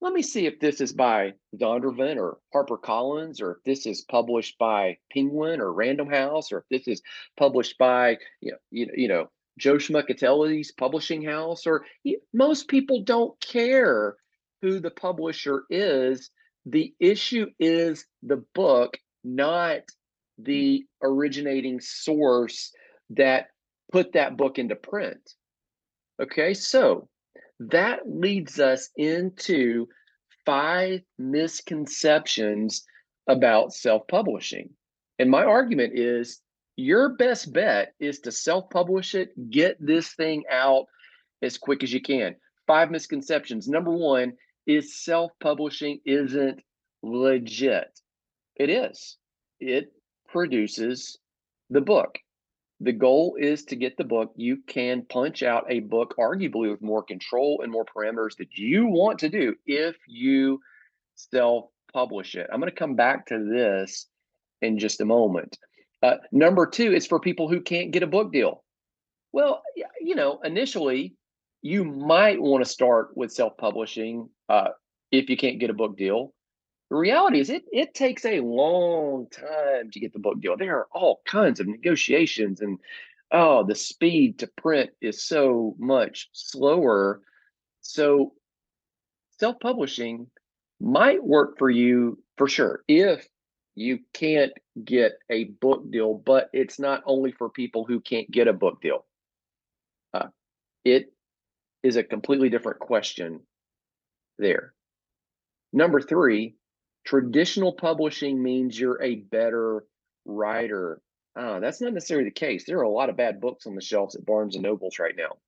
let 0.00 0.12
me 0.12 0.22
see 0.22 0.46
if 0.46 0.60
this 0.60 0.80
is 0.80 0.92
by 0.92 1.34
Zondervan 1.56 2.16
or 2.16 2.38
HarperCollins, 2.54 3.42
or 3.42 3.52
if 3.52 3.64
this 3.64 3.86
is 3.86 4.02
published 4.02 4.58
by 4.58 4.98
Penguin 5.12 5.60
or 5.60 5.72
Random 5.72 6.08
House, 6.08 6.52
or 6.52 6.58
if 6.58 6.68
this 6.70 6.88
is 6.88 7.02
published 7.36 7.78
by 7.78 8.18
you 8.40 8.52
know 8.52 8.58
you 8.70 8.90
you 8.94 9.08
know 9.08 9.30
Joe 9.58 9.74
Schmuckatelli's 9.74 10.72
publishing 10.72 11.22
house. 11.22 11.66
Or 11.66 11.84
most 12.32 12.68
people 12.68 13.02
don't 13.02 13.38
care 13.40 14.16
who 14.62 14.80
the 14.80 14.90
publisher 14.90 15.64
is. 15.68 16.30
The 16.64 16.94
issue 17.00 17.46
is 17.58 18.06
the 18.22 18.44
book, 18.54 18.98
not 19.24 19.80
the 20.38 20.86
originating 21.02 21.80
source 21.80 22.72
that 23.10 23.48
put 23.90 24.12
that 24.12 24.36
book 24.36 24.58
into 24.58 24.76
print. 24.76 25.34
Okay, 26.20 26.54
so 26.54 27.08
that 27.60 28.00
leads 28.06 28.60
us 28.60 28.90
into 28.96 29.88
five 30.44 31.00
misconceptions 31.18 32.84
about 33.28 33.72
self 33.72 34.06
publishing. 34.08 34.70
And 35.18 35.30
my 35.30 35.44
argument 35.44 35.98
is 35.98 36.40
your 36.76 37.10
best 37.16 37.52
bet 37.52 37.94
is 37.98 38.20
to 38.20 38.32
self 38.32 38.70
publish 38.70 39.14
it, 39.14 39.50
get 39.50 39.76
this 39.80 40.14
thing 40.14 40.44
out 40.50 40.86
as 41.42 41.58
quick 41.58 41.82
as 41.82 41.92
you 41.92 42.00
can. 42.00 42.36
Five 42.66 42.90
misconceptions. 42.90 43.68
Number 43.68 43.90
one 43.90 44.34
is 44.66 45.02
self 45.02 45.32
publishing 45.40 46.00
isn't 46.04 46.62
legit. 47.02 48.00
It 48.56 48.70
is, 48.70 49.16
it 49.60 49.92
produces 50.28 51.18
the 51.70 51.80
book 51.80 52.18
the 52.80 52.92
goal 52.92 53.36
is 53.38 53.64
to 53.64 53.76
get 53.76 53.96
the 53.96 54.04
book. 54.04 54.32
You 54.36 54.58
can 54.66 55.02
punch 55.08 55.42
out 55.42 55.66
a 55.68 55.80
book, 55.80 56.14
arguably 56.18 56.70
with 56.70 56.80
more 56.80 57.02
control 57.02 57.60
and 57.62 57.72
more 57.72 57.84
parameters 57.84 58.36
that 58.36 58.56
you 58.56 58.86
want 58.86 59.18
to 59.20 59.28
do 59.28 59.54
if 59.66 59.96
you 60.06 60.60
self 61.16 61.66
publish 61.92 62.34
it. 62.34 62.48
I'm 62.52 62.60
going 62.60 62.70
to 62.70 62.76
come 62.76 62.94
back 62.94 63.26
to 63.26 63.38
this 63.38 64.06
in 64.62 64.78
just 64.78 65.00
a 65.00 65.04
moment. 65.04 65.58
Uh, 66.02 66.16
number 66.30 66.66
two 66.66 66.92
is 66.92 67.06
for 67.06 67.18
people 67.18 67.48
who 67.48 67.60
can't 67.60 67.90
get 67.90 68.04
a 68.04 68.06
book 68.06 68.32
deal. 68.32 68.62
Well, 69.32 69.62
you 70.00 70.14
know, 70.14 70.40
initially, 70.44 71.16
you 71.62 71.84
might 71.84 72.40
want 72.40 72.64
to 72.64 72.70
start 72.70 73.16
with 73.16 73.32
self 73.32 73.56
publishing 73.56 74.28
uh, 74.48 74.68
if 75.10 75.28
you 75.28 75.36
can't 75.36 75.58
get 75.58 75.70
a 75.70 75.74
book 75.74 75.96
deal. 75.96 76.32
The 76.90 76.96
reality 76.96 77.40
is, 77.40 77.50
it 77.50 77.64
it 77.70 77.94
takes 77.94 78.24
a 78.24 78.40
long 78.40 79.28
time 79.30 79.90
to 79.90 80.00
get 80.00 80.12
the 80.12 80.18
book 80.18 80.40
deal. 80.40 80.56
There 80.56 80.78
are 80.78 80.88
all 80.92 81.20
kinds 81.26 81.60
of 81.60 81.66
negotiations, 81.66 82.60
and 82.62 82.78
oh, 83.30 83.66
the 83.66 83.74
speed 83.74 84.38
to 84.38 84.46
print 84.46 84.90
is 85.00 85.22
so 85.22 85.76
much 85.78 86.30
slower. 86.32 87.20
So, 87.82 88.32
self 89.38 89.60
publishing 89.60 90.28
might 90.80 91.22
work 91.22 91.58
for 91.58 91.68
you 91.68 92.22
for 92.36 92.48
sure 92.48 92.84
if 92.88 93.28
you 93.74 94.00
can't 94.14 94.52
get 94.82 95.18
a 95.30 95.44
book 95.44 95.90
deal, 95.90 96.14
but 96.14 96.48
it's 96.52 96.78
not 96.78 97.02
only 97.04 97.32
for 97.32 97.50
people 97.50 97.84
who 97.84 98.00
can't 98.00 98.30
get 98.30 98.48
a 98.48 98.52
book 98.52 98.80
deal. 98.80 99.04
Uh, 100.14 100.28
it 100.84 101.12
is 101.82 101.96
a 101.96 102.02
completely 102.02 102.48
different 102.48 102.80
question 102.80 103.40
there. 104.38 104.72
Number 105.72 106.00
three, 106.00 106.56
Traditional 107.08 107.72
publishing 107.72 108.42
means 108.42 108.78
you're 108.78 109.02
a 109.02 109.14
better 109.14 109.86
writer. 110.26 111.00
Uh, 111.34 111.58
that's 111.58 111.80
not 111.80 111.94
necessarily 111.94 112.26
the 112.28 112.30
case. 112.30 112.66
There 112.66 112.80
are 112.80 112.82
a 112.82 112.90
lot 112.90 113.08
of 113.08 113.16
bad 113.16 113.40
books 113.40 113.66
on 113.66 113.74
the 113.74 113.80
shelves 113.80 114.14
at 114.14 114.26
Barnes 114.26 114.56
and 114.56 114.62
Nobles 114.62 114.98
right 114.98 115.14
now. 115.16 115.38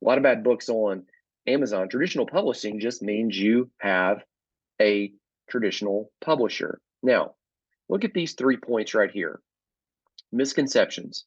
A 0.00 0.04
lot 0.06 0.16
of 0.16 0.24
bad 0.24 0.42
books 0.42 0.70
on 0.70 1.04
Amazon. 1.46 1.90
Traditional 1.90 2.24
publishing 2.24 2.80
just 2.80 3.02
means 3.02 3.38
you 3.38 3.70
have 3.76 4.24
a 4.80 5.12
traditional 5.50 6.10
publisher. 6.24 6.80
Now, 7.02 7.34
look 7.90 8.04
at 8.04 8.14
these 8.14 8.32
three 8.32 8.56
points 8.56 8.94
right 8.94 9.10
here. 9.10 9.42
Misconceptions. 10.32 11.26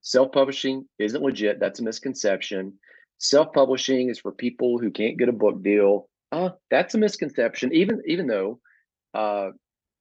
Self-publishing 0.00 0.88
isn't 0.98 1.22
legit. 1.22 1.60
That's 1.60 1.78
a 1.78 1.84
misconception. 1.84 2.80
Self-publishing 3.18 4.10
is 4.10 4.18
for 4.18 4.32
people 4.32 4.78
who 4.78 4.90
can't 4.90 5.18
get 5.18 5.28
a 5.28 5.32
book 5.32 5.62
deal. 5.62 6.08
Uh, 6.32 6.50
that's 6.68 6.96
a 6.96 6.98
misconception. 6.98 7.72
Even 7.72 8.02
even 8.08 8.26
though 8.26 8.58
uh, 9.14 9.50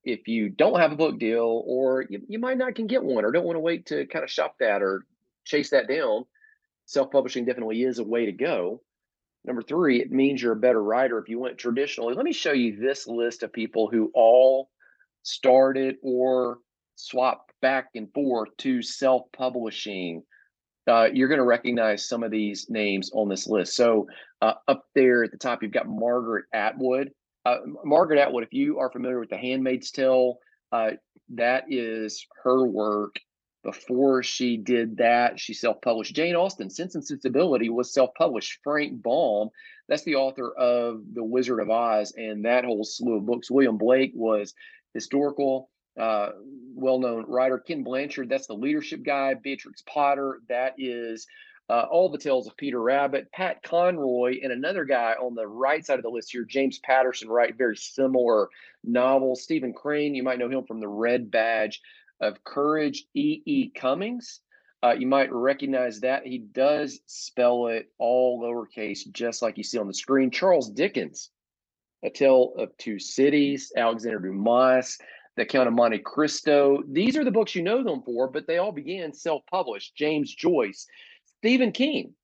if 0.03 0.27
you 0.27 0.49
don't 0.49 0.79
have 0.79 0.91
a 0.91 0.97
book 0.97 1.19
deal, 1.19 1.63
or 1.65 2.05
you, 2.09 2.21
you 2.27 2.39
might 2.39 2.57
not 2.57 2.75
can 2.75 2.87
get 2.87 3.03
one, 3.03 3.23
or 3.23 3.31
don't 3.31 3.45
want 3.45 3.55
to 3.55 3.61
wait 3.61 3.85
to 3.87 4.05
kind 4.07 4.23
of 4.23 4.31
shop 4.31 4.55
that 4.59 4.81
or 4.81 5.05
chase 5.45 5.69
that 5.69 5.87
down, 5.87 6.25
self 6.85 7.11
publishing 7.11 7.45
definitely 7.45 7.83
is 7.83 7.99
a 7.99 8.03
way 8.03 8.25
to 8.25 8.31
go. 8.31 8.81
Number 9.45 9.61
three, 9.61 10.01
it 10.01 10.11
means 10.11 10.41
you're 10.41 10.53
a 10.53 10.57
better 10.57 10.81
writer 10.81 11.19
if 11.19 11.29
you 11.29 11.39
went 11.39 11.57
traditionally. 11.57 12.13
Let 12.15 12.25
me 12.25 12.33
show 12.33 12.53
you 12.53 12.77
this 12.77 13.07
list 13.07 13.43
of 13.43 13.51
people 13.51 13.89
who 13.89 14.11
all 14.13 14.69
started 15.23 15.95
or 16.01 16.59
swapped 16.95 17.51
back 17.61 17.89
and 17.95 18.11
forth 18.13 18.49
to 18.59 18.81
self 18.81 19.23
publishing, 19.31 20.23
uh, 20.87 21.07
you're 21.13 21.27
going 21.27 21.39
to 21.39 21.45
recognize 21.45 22.07
some 22.07 22.23
of 22.23 22.31
these 22.31 22.67
names 22.69 23.09
on 23.13 23.29
this 23.29 23.47
list. 23.47 23.75
So, 23.75 24.07
uh, 24.41 24.53
up 24.67 24.85
there 24.93 25.23
at 25.23 25.31
the 25.31 25.37
top, 25.37 25.63
you've 25.63 25.71
got 25.71 25.87
Margaret 25.87 26.45
Atwood. 26.53 27.11
Uh, 27.45 27.57
Margaret 27.83 28.19
Atwood, 28.19 28.43
if 28.43 28.53
you 28.53 28.79
are 28.79 28.91
familiar 28.91 29.19
with 29.19 29.29
The 29.29 29.37
Handmaid's 29.37 29.91
Tale, 29.91 30.37
uh, 30.71 30.91
that 31.35 31.65
is 31.69 32.25
her 32.43 32.65
work. 32.65 33.15
Before 33.63 34.23
she 34.23 34.57
did 34.57 34.97
that, 34.97 35.39
she 35.39 35.53
self 35.53 35.81
published. 35.81 36.13
Jane 36.13 36.35
Austen, 36.35 36.69
Sense 36.69 36.95
and 36.95 37.05
Sensibility, 37.05 37.69
was 37.69 37.93
self 37.93 38.09
published. 38.17 38.59
Frank 38.61 39.01
Baum, 39.01 39.49
that's 39.87 40.03
the 40.03 40.15
author 40.15 40.51
of 40.51 41.01
The 41.13 41.23
Wizard 41.23 41.61
of 41.61 41.69
Oz 41.69 42.13
and 42.17 42.43
that 42.43 42.65
whole 42.65 42.83
slew 42.83 43.17
of 43.17 43.25
books. 43.25 43.49
William 43.49 43.77
Blake 43.77 44.11
was 44.15 44.53
historical 44.93 45.69
uh, 45.97 46.29
well-known 46.75 47.25
writer 47.27 47.59
Ken 47.59 47.83
Blanchard. 47.83 48.29
That's 48.29 48.47
the 48.47 48.53
leadership 48.53 49.03
guy. 49.03 49.35
Beatrix 49.35 49.81
Potter. 49.83 50.39
That 50.49 50.73
is 50.77 51.27
uh, 51.69 51.85
all 51.89 52.09
the 52.09 52.17
tales 52.17 52.47
of 52.47 52.57
Peter 52.57 52.81
Rabbit. 52.81 53.31
Pat 53.31 53.63
Conroy 53.63 54.39
and 54.43 54.51
another 54.51 54.85
guy 54.85 55.13
on 55.13 55.35
the 55.35 55.47
right 55.47 55.85
side 55.85 55.99
of 55.99 56.03
the 56.03 56.09
list 56.09 56.31
here, 56.31 56.43
James 56.43 56.79
Patterson, 56.79 57.29
write 57.29 57.57
very 57.57 57.77
similar 57.77 58.49
novels. 58.83 59.43
Stephen 59.43 59.73
Crane, 59.73 60.15
you 60.15 60.23
might 60.23 60.39
know 60.39 60.49
him 60.49 60.65
from 60.65 60.79
the 60.79 60.87
Red 60.87 61.31
Badge 61.31 61.81
of 62.19 62.43
Courage. 62.43 63.05
E. 63.13 63.41
E. 63.45 63.69
Cummings. 63.69 64.41
Uh, 64.83 64.93
you 64.93 65.07
might 65.07 65.31
recognize 65.31 66.01
that 66.01 66.27
he 66.27 66.39
does 66.39 66.99
spell 67.05 67.67
it 67.67 67.89
all 67.97 68.41
lowercase, 68.41 69.09
just 69.13 69.41
like 69.41 69.57
you 69.57 69.63
see 69.63 69.77
on 69.77 69.87
the 69.87 69.93
screen. 69.93 70.29
Charles 70.29 70.69
Dickens, 70.69 71.29
A 72.03 72.09
Tale 72.09 72.53
of 72.57 72.75
Two 72.77 72.99
Cities, 72.99 73.71
Alexander 73.77 74.19
Dumas, 74.19 74.97
the 75.37 75.45
Count 75.45 75.69
of 75.69 75.73
Monte 75.73 75.99
Cristo. 75.99 76.83
These 76.91 77.15
are 77.15 77.23
the 77.23 77.31
books 77.31 77.55
you 77.55 77.63
know 77.63 77.81
them 77.81 78.03
for, 78.03 78.27
but 78.27 78.45
they 78.45 78.57
all 78.57 78.73
began 78.73 79.13
self 79.13 79.43
published. 79.49 79.95
James 79.95 80.35
Joyce, 80.35 80.85
Stephen 81.43 81.73
King, 81.73 82.15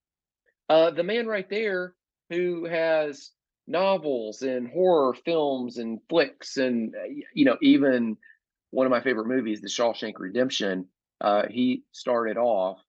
uh, 0.69 0.91
the 0.91 1.03
man 1.03 1.27
right 1.27 1.49
there 1.49 1.93
who 2.29 2.63
has 2.63 3.31
novels 3.67 4.43
and 4.43 4.69
horror 4.69 5.13
films 5.13 5.77
and 5.77 5.99
flicks, 6.07 6.55
and, 6.55 6.95
uh, 6.95 7.03
you 7.33 7.43
know, 7.43 7.57
even 7.61 8.15
one 8.71 8.87
of 8.87 8.91
my 8.91 9.01
favorite 9.01 9.27
movies, 9.27 9.59
The 9.59 9.67
Shawshank 9.67 10.13
Redemption. 10.19 10.87
Uh, 11.19 11.47
he 11.49 11.83
started 11.91 12.37
off, 12.37 12.79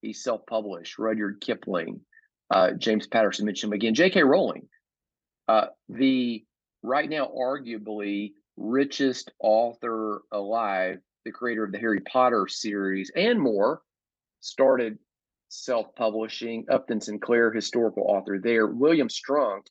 he 0.00 0.12
self 0.12 0.46
published, 0.46 0.96
Rudyard 0.96 1.40
Kipling, 1.40 2.02
uh, 2.50 2.70
James 2.74 3.08
Patterson 3.08 3.44
mentioned 3.44 3.72
him 3.72 3.76
again, 3.76 3.94
J.K. 3.94 4.22
Rowling. 4.22 4.68
Uh, 5.48 5.66
the 5.88 6.44
right 6.84 7.10
now, 7.10 7.32
arguably 7.36 8.34
richest 8.56 9.32
author 9.40 10.22
alive, 10.30 11.00
the 11.24 11.32
creator 11.32 11.64
of 11.64 11.72
the 11.72 11.78
Harry 11.80 11.98
Potter 11.98 12.46
series 12.46 13.10
and 13.16 13.40
more, 13.40 13.82
started 14.38 14.98
self 15.54 15.94
publishing. 15.94 16.66
Upton 16.70 17.00
Sinclair, 17.00 17.52
historical 17.52 18.04
author 18.04 18.38
there. 18.38 18.66
William 18.66 19.08
Strunk, 19.08 19.66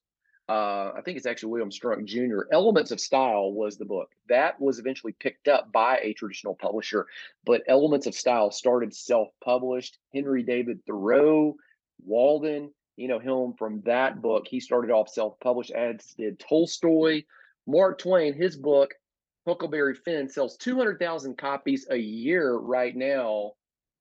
uh, 0.50 0.91
I 0.96 1.02
think 1.04 1.17
it's 1.17 1.26
actually 1.26 1.52
William 1.52 1.69
Strunk 1.69 2.06
Jr. 2.06 2.41
Elements 2.52 2.91
of 2.91 3.00
Style 3.00 3.54
was 3.54 3.78
the 3.78 3.86
book. 3.86 4.10
That 4.30 4.60
was 4.60 4.80
eventually 4.80 5.13
picked 5.19 5.48
up 5.48 5.72
by 5.72 6.00
a 6.02 6.13
traditional 6.13 6.56
publisher, 6.56 7.08
but 7.46 7.63
Elements 7.67 8.08
of 8.08 8.15
Style 8.15 8.52
started 8.52 8.93
self 8.93 9.30
published. 9.43 9.98
Henry 10.13 10.43
David 10.43 10.80
Thoreau, 10.86 11.56
Walden, 12.06 12.72
you 12.96 13.08
know 13.08 13.19
him 13.19 13.54
from 13.54 13.82
that 13.82 14.22
book. 14.22 14.46
He 14.48 14.60
started 14.60 14.91
off 14.91 15.10
self 15.10 15.39
published, 15.39 15.72
as 15.72 16.13
did 16.17 16.39
Tolstoy. 16.39 17.24
Mark 17.65 18.00
Twain, 18.00 18.34
his 18.34 18.58
book, 18.58 18.93
Huckleberry 19.48 19.96
Finn, 19.96 20.28
sells 20.28 20.58
200,000 20.58 21.38
copies 21.38 21.88
a 21.89 21.98
year 21.98 22.56
right 22.56 22.96
now. 22.96 23.54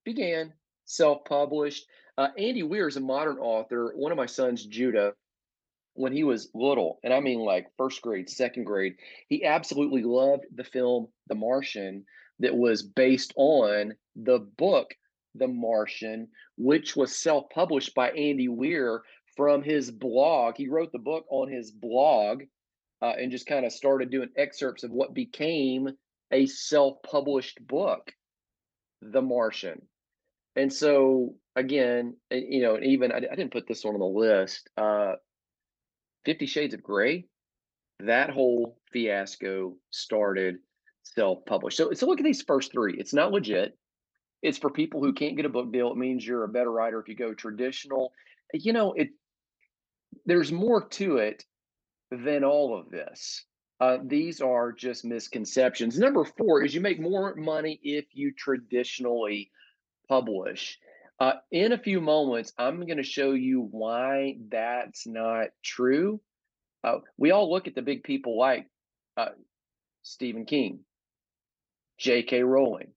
Began 0.05 0.53
self 0.93 1.25
published. 1.25 1.87
Uh, 2.19 2.29
Andy 2.37 2.63
Weir 2.63 2.89
is 2.89 2.97
a 2.97 3.01
modern 3.01 3.39
author. 3.39 3.93
One 3.97 4.13
of 4.13 4.19
my 4.19 4.27
sons, 4.27 4.67
Judah, 4.67 5.15
when 5.95 6.13
he 6.13 6.25
was 6.25 6.51
little, 6.55 6.99
and 7.03 7.13
I 7.13 7.21
mean 7.21 7.41
like 7.41 7.67
first 7.77 8.03
grade, 8.03 8.29
second 8.29 8.65
grade, 8.65 8.95
he 9.29 9.45
absolutely 9.45 10.03
loved 10.03 10.45
the 10.55 10.65
film 10.65 11.09
The 11.29 11.35
Martian 11.35 12.05
that 12.41 12.57
was 12.57 12.83
based 12.83 13.33
on 13.37 13.95
the 14.17 14.41
book 14.59 14.95
The 15.35 15.49
Martian, 15.49 16.29
which 16.57 16.97
was 16.97 17.17
self 17.17 17.45
published 17.51 17.95
by 17.95 18.11
Andy 18.11 18.49
Weir 18.49 19.03
from 19.37 19.63
his 19.63 19.91
blog. 19.91 20.57
He 20.57 20.69
wrote 20.69 20.93
the 20.93 20.99
book 20.99 21.25
on 21.31 21.51
his 21.51 21.71
blog 21.71 22.43
uh, 23.01 23.15
and 23.19 23.31
just 23.31 23.47
kind 23.47 23.65
of 23.65 23.73
started 23.73 24.11
doing 24.11 24.29
excerpts 24.37 24.85
of 24.85 24.91
what 24.91 25.15
became 25.15 25.89
a 26.31 26.47
self-published 26.47 27.67
book, 27.67 28.13
The 29.01 29.21
Martian. 29.21 29.83
And 30.57 30.73
so 30.73 31.35
again, 31.57 32.17
you 32.31 32.63
know, 32.63 32.79
even 32.81 33.13
I, 33.13 33.17
I 33.17 33.21
didn't 33.35 33.53
put 33.53 33.67
this 33.67 33.85
one 33.85 33.95
on 33.95 34.01
the 34.01 34.07
list. 34.07 34.69
Uh, 34.77 35.15
Fifty 36.25 36.47
Shades 36.47 36.75
of 36.75 36.83
Grey, 36.83 37.27
that 38.01 38.31
whole 38.31 38.79
fiasco 38.93 39.77
started 39.91 40.57
self-published. 41.03 41.77
So, 41.77 41.93
so 41.93 42.07
look 42.07 42.21
at 42.21 42.25
these 42.25 42.43
first 42.43 42.71
three. 42.73 42.95
It's 42.97 43.15
not 43.15 43.33
legit. 43.33 43.77
It's 44.41 44.59
for 44.59 44.71
people 44.71 45.03
who 45.03 45.13
can't 45.13 45.37
get 45.37 45.47
a 45.47 45.49
book 45.49 45.73
deal. 45.73 45.91
It 45.91 45.97
means 45.97 46.27
you're 46.27 46.45
a 46.45 46.49
better 46.49 46.71
writer 46.71 47.01
if 47.01 47.09
you 47.09 47.17
go 47.17 47.35
traditional. 47.35 48.13
You 48.53 48.73
know, 48.73 48.93
it. 48.93 49.09
There's 50.27 50.53
more 50.53 50.87
to 50.89 51.17
it 51.17 51.45
than 52.11 52.45
all 52.45 52.79
of 52.79 52.91
this. 52.91 53.45
Uh, 53.81 53.99
these 54.05 54.41
are 54.41 54.71
just 54.71 55.05
misconceptions. 55.05 55.99
Number 55.99 56.25
four 56.25 56.63
is 56.63 56.75
you 56.75 56.81
make 56.81 57.01
more 57.01 57.35
money 57.35 57.81
if 57.83 58.05
you 58.13 58.33
traditionally 58.33 59.51
publish. 60.13 60.79
Uh, 61.19 61.33
in 61.51 61.73
a 61.73 61.79
few 61.79 62.01
moments, 62.01 62.53
I'm 62.59 62.85
going 62.85 62.99
to 62.99 63.03
show 63.03 63.33
you 63.33 63.67
why 63.71 64.37
that's 64.51 65.07
not 65.07 65.49
true. 65.63 66.21
Uh, 66.85 66.99
we 67.17 67.31
all 67.31 67.51
look 67.51 67.67
at 67.67 67.75
the 67.75 67.81
big 67.81 68.03
people 68.03 68.39
like 68.39 68.67
uh, 69.17 69.31
Stephen 70.03 70.45
King, 70.45 70.81
J.K. 71.99 72.43
Rowling, 72.43 72.93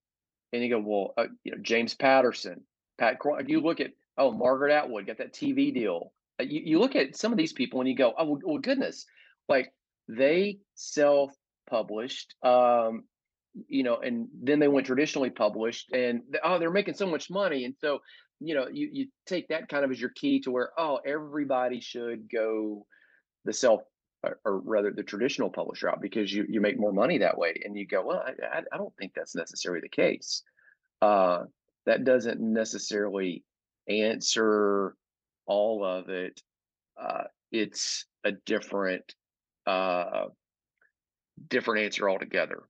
and 0.51 0.61
you 0.61 0.69
go, 0.69 0.79
well, 0.79 1.13
uh, 1.17 1.27
you 1.45 1.51
know, 1.51 1.57
James 1.61 1.93
Patterson, 1.93 2.63
Pat. 2.97 3.17
If 3.23 3.47
you 3.47 3.61
look 3.61 3.79
at 3.79 3.91
oh, 4.17 4.31
Margaret 4.31 4.73
Atwood 4.73 5.07
got 5.07 5.19
that 5.19 5.33
TV 5.33 5.73
deal. 5.73 6.11
Uh, 6.39 6.43
you, 6.43 6.61
you 6.65 6.79
look 6.79 6.95
at 6.95 7.15
some 7.15 7.31
of 7.31 7.37
these 7.37 7.53
people 7.53 7.79
and 7.79 7.89
you 7.89 7.95
go, 7.95 8.13
oh, 8.17 8.39
well, 8.43 8.57
goodness, 8.57 9.05
like 9.47 9.71
they 10.09 10.57
self 10.73 11.31
published, 11.69 12.35
um, 12.43 13.03
you 13.67 13.83
know, 13.83 13.97
and 13.97 14.27
then 14.41 14.59
they 14.59 14.67
went 14.67 14.85
traditionally 14.85 15.29
published 15.29 15.91
and 15.93 16.21
oh, 16.43 16.59
they're 16.59 16.71
making 16.71 16.95
so 16.95 17.07
much 17.07 17.29
money. 17.29 17.65
And 17.65 17.75
so, 17.79 17.99
you 18.39 18.53
know, 18.53 18.67
you, 18.67 18.89
you 18.91 19.07
take 19.25 19.47
that 19.47 19.69
kind 19.69 19.85
of 19.85 19.91
as 19.91 19.99
your 19.99 20.11
key 20.11 20.41
to 20.41 20.51
where, 20.51 20.71
oh, 20.77 20.99
everybody 21.05 21.79
should 21.79 22.29
go 22.29 22.85
the 23.45 23.53
self 23.53 23.81
or, 24.43 24.59
rather 24.59 24.91
the 24.91 25.03
traditional 25.03 25.49
publisher 25.49 25.89
out 25.89 26.01
because 26.01 26.33
you, 26.33 26.45
you 26.49 26.59
make 26.59 26.79
more 26.79 26.91
money 26.91 27.19
that 27.19 27.37
way. 27.37 27.53
And 27.63 27.77
you 27.77 27.87
go, 27.87 28.05
well, 28.05 28.23
I, 28.25 28.61
I 28.71 28.77
don't 28.77 28.95
think 28.97 29.13
that's 29.15 29.35
necessarily 29.35 29.81
the 29.81 29.89
case. 29.89 30.43
Uh, 31.01 31.43
that 31.85 32.03
doesn't 32.03 32.41
necessarily 32.41 33.43
answer 33.87 34.95
all 35.45 35.85
of 35.85 36.09
it. 36.09 36.41
Uh, 36.99 37.25
it's 37.51 38.05
a 38.23 38.31
different 38.31 39.13
uh, 39.67 40.25
different 41.49 41.85
answer 41.85 42.09
altogether. 42.09 42.63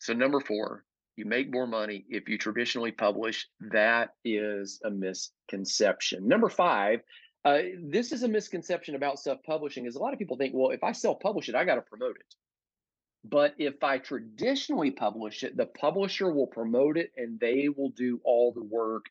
So 0.00 0.14
number 0.14 0.40
four, 0.40 0.84
you 1.16 1.26
make 1.26 1.52
more 1.52 1.66
money 1.66 2.04
if 2.08 2.28
you 2.28 2.38
traditionally 2.38 2.92
publish. 2.92 3.46
That 3.60 4.10
is 4.24 4.80
a 4.84 4.90
misconception. 4.90 6.26
Number 6.26 6.48
five, 6.48 7.00
uh, 7.44 7.58
this 7.82 8.12
is 8.12 8.22
a 8.22 8.28
misconception 8.28 8.94
about 8.94 9.18
self-publishing. 9.18 9.86
Is 9.86 9.96
a 9.96 9.98
lot 9.98 10.12
of 10.12 10.18
people 10.18 10.36
think, 10.36 10.54
well, 10.54 10.70
if 10.70 10.82
I 10.82 10.92
self-publish 10.92 11.48
it, 11.48 11.54
I 11.54 11.64
got 11.64 11.76
to 11.76 11.82
promote 11.82 12.16
it. 12.16 12.34
But 13.24 13.54
if 13.58 13.84
I 13.84 13.98
traditionally 13.98 14.90
publish 14.90 15.42
it, 15.42 15.56
the 15.56 15.66
publisher 15.66 16.32
will 16.32 16.46
promote 16.46 16.96
it 16.96 17.10
and 17.16 17.38
they 17.38 17.68
will 17.68 17.90
do 17.90 18.20
all 18.24 18.52
the 18.52 18.64
work 18.64 19.04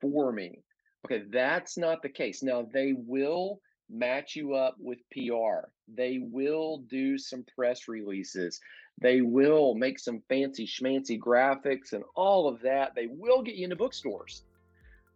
for 0.00 0.30
me. 0.30 0.62
Okay, 1.06 1.24
that's 1.30 1.78
not 1.78 2.02
the 2.02 2.08
case. 2.10 2.42
Now, 2.42 2.68
they 2.70 2.92
will 2.94 3.60
match 3.88 4.36
you 4.36 4.54
up 4.54 4.76
with 4.78 4.98
PR. 5.12 5.68
They 5.88 6.18
will 6.20 6.78
do 6.88 7.16
some 7.16 7.44
press 7.54 7.88
releases. 7.88 8.60
They 9.00 9.20
will 9.20 9.74
make 9.74 9.98
some 9.98 10.22
fancy 10.28 10.66
schmancy 10.66 11.18
graphics 11.18 11.92
and 11.92 12.02
all 12.14 12.48
of 12.48 12.60
that. 12.62 12.94
They 12.94 13.08
will 13.08 13.42
get 13.42 13.56
you 13.56 13.64
into 13.64 13.76
bookstores. 13.76 14.42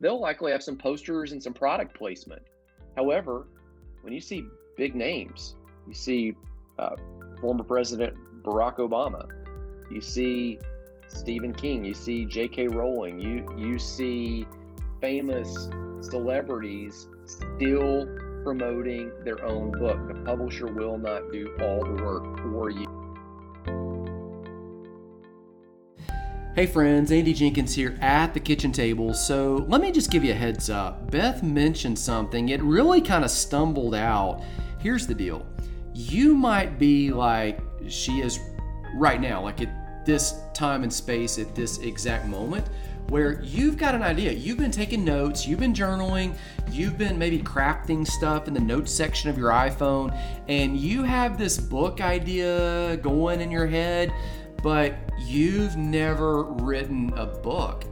They'll 0.00 0.20
likely 0.20 0.52
have 0.52 0.62
some 0.62 0.76
posters 0.76 1.32
and 1.32 1.42
some 1.42 1.54
product 1.54 1.96
placement. 1.96 2.42
However, 2.96 3.48
when 4.02 4.12
you 4.12 4.20
see 4.20 4.44
big 4.76 4.94
names, 4.94 5.56
you 5.86 5.94
see 5.94 6.34
uh, 6.78 6.96
former 7.40 7.64
President 7.64 8.16
Barack 8.42 8.76
Obama, 8.76 9.26
you 9.90 10.00
see 10.00 10.58
Stephen 11.08 11.52
King, 11.52 11.84
you 11.84 11.94
see 11.94 12.24
J.K. 12.24 12.68
Rowling, 12.68 13.18
you 13.18 13.46
you 13.58 13.78
see 13.78 14.46
famous 15.00 15.68
celebrities 16.00 17.08
still 17.24 18.06
promoting 18.44 19.12
their 19.24 19.44
own 19.44 19.70
book. 19.72 20.08
The 20.08 20.14
publisher 20.24 20.66
will 20.66 20.98
not 20.98 21.30
do 21.32 21.54
all 21.60 21.84
the 21.84 22.02
work 22.02 22.40
for 22.42 22.70
you. 22.70 22.89
Hey 26.60 26.66
friends, 26.66 27.10
Andy 27.10 27.32
Jenkins 27.32 27.74
here 27.74 27.96
at 28.02 28.34
the 28.34 28.38
kitchen 28.38 28.70
table. 28.70 29.14
So 29.14 29.64
let 29.68 29.80
me 29.80 29.90
just 29.90 30.10
give 30.10 30.22
you 30.22 30.32
a 30.32 30.34
heads 30.34 30.68
up. 30.68 31.10
Beth 31.10 31.42
mentioned 31.42 31.98
something, 31.98 32.50
it 32.50 32.62
really 32.62 33.00
kind 33.00 33.24
of 33.24 33.30
stumbled 33.30 33.94
out. 33.94 34.42
Here's 34.78 35.06
the 35.06 35.14
deal 35.14 35.46
you 35.94 36.34
might 36.34 36.78
be 36.78 37.12
like 37.12 37.60
she 37.88 38.20
is 38.20 38.40
right 38.94 39.22
now, 39.22 39.42
like 39.42 39.62
at 39.62 40.04
this 40.04 40.34
time 40.52 40.82
and 40.82 40.92
space, 40.92 41.38
at 41.38 41.54
this 41.54 41.78
exact 41.78 42.26
moment, 42.26 42.66
where 43.08 43.40
you've 43.42 43.78
got 43.78 43.94
an 43.94 44.02
idea. 44.02 44.30
You've 44.30 44.58
been 44.58 44.70
taking 44.70 45.02
notes, 45.02 45.46
you've 45.46 45.60
been 45.60 45.72
journaling, 45.72 46.36
you've 46.70 46.98
been 46.98 47.18
maybe 47.18 47.38
crafting 47.38 48.06
stuff 48.06 48.48
in 48.48 48.52
the 48.52 48.60
notes 48.60 48.92
section 48.92 49.30
of 49.30 49.38
your 49.38 49.50
iPhone, 49.50 50.14
and 50.46 50.76
you 50.76 51.04
have 51.04 51.38
this 51.38 51.56
book 51.56 52.02
idea 52.02 52.98
going 52.98 53.40
in 53.40 53.50
your 53.50 53.66
head 53.66 54.12
but 54.62 54.94
you've 55.18 55.76
never 55.76 56.44
written 56.44 57.12
a 57.16 57.26
book. 57.26 57.84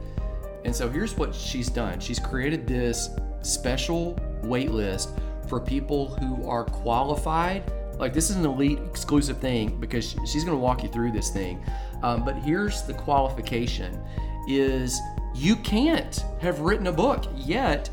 And 0.65 0.75
so 0.75 0.89
here's 0.89 1.15
what 1.17 1.33
she's 1.33 1.69
done 1.69 1.99
she's 1.99 2.19
created 2.19 2.67
this 2.67 3.09
special 3.41 4.17
wait 4.43 4.71
list 4.71 5.11
for 5.47 5.59
people 5.59 6.15
who 6.15 6.47
are 6.47 6.63
qualified. 6.63 7.71
Like, 7.97 8.13
this 8.13 8.29
is 8.29 8.37
an 8.37 8.45
elite 8.45 8.79
exclusive 8.79 9.39
thing 9.39 9.77
because 9.79 10.15
she's 10.25 10.45
going 10.45 10.55
to 10.55 10.61
walk 10.61 10.83
you 10.83 10.89
through 10.89 11.11
this 11.11 11.29
thing. 11.29 11.63
Um, 12.01 12.23
but 12.23 12.35
here's 12.35 12.83
the 12.83 12.93
qualification 12.93 14.01
is 14.47 14.99
you 15.35 15.55
can't 15.57 16.23
have 16.39 16.61
written 16.61 16.87
a 16.87 16.91
book 16.91 17.25
yet 17.35 17.89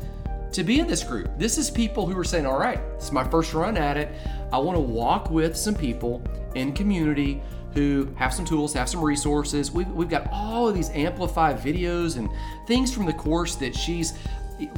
to 0.53 0.63
be 0.63 0.79
in 0.79 0.87
this 0.87 1.03
group. 1.03 1.29
This 1.37 1.57
is 1.57 1.69
people 1.69 2.05
who 2.07 2.17
are 2.17 2.23
saying, 2.23 2.45
all 2.45 2.57
right, 2.57 2.79
it's 2.95 3.11
my 3.11 3.23
first 3.23 3.53
run 3.53 3.75
at 3.75 3.97
it. 3.97 4.13
I 4.51 4.57
want 4.57 4.77
to 4.77 4.81
walk 4.81 5.29
with 5.29 5.57
some 5.57 5.75
people 5.75 6.23
in 6.55 6.73
community 6.73 7.41
who 7.77 8.07
have 8.15 8.33
some 8.33 8.43
tools, 8.43 8.73
have 8.73 8.89
some 8.89 9.03
resources. 9.03 9.71
We've, 9.71 9.87
we've 9.89 10.09
got 10.09 10.27
all 10.31 10.67
of 10.67 10.73
these 10.73 10.89
amplified 10.89 11.59
videos 11.59 12.17
and 12.17 12.27
things 12.65 12.91
from 12.91 13.05
the 13.05 13.13
course 13.13 13.53
that 13.55 13.75
she's 13.75 14.17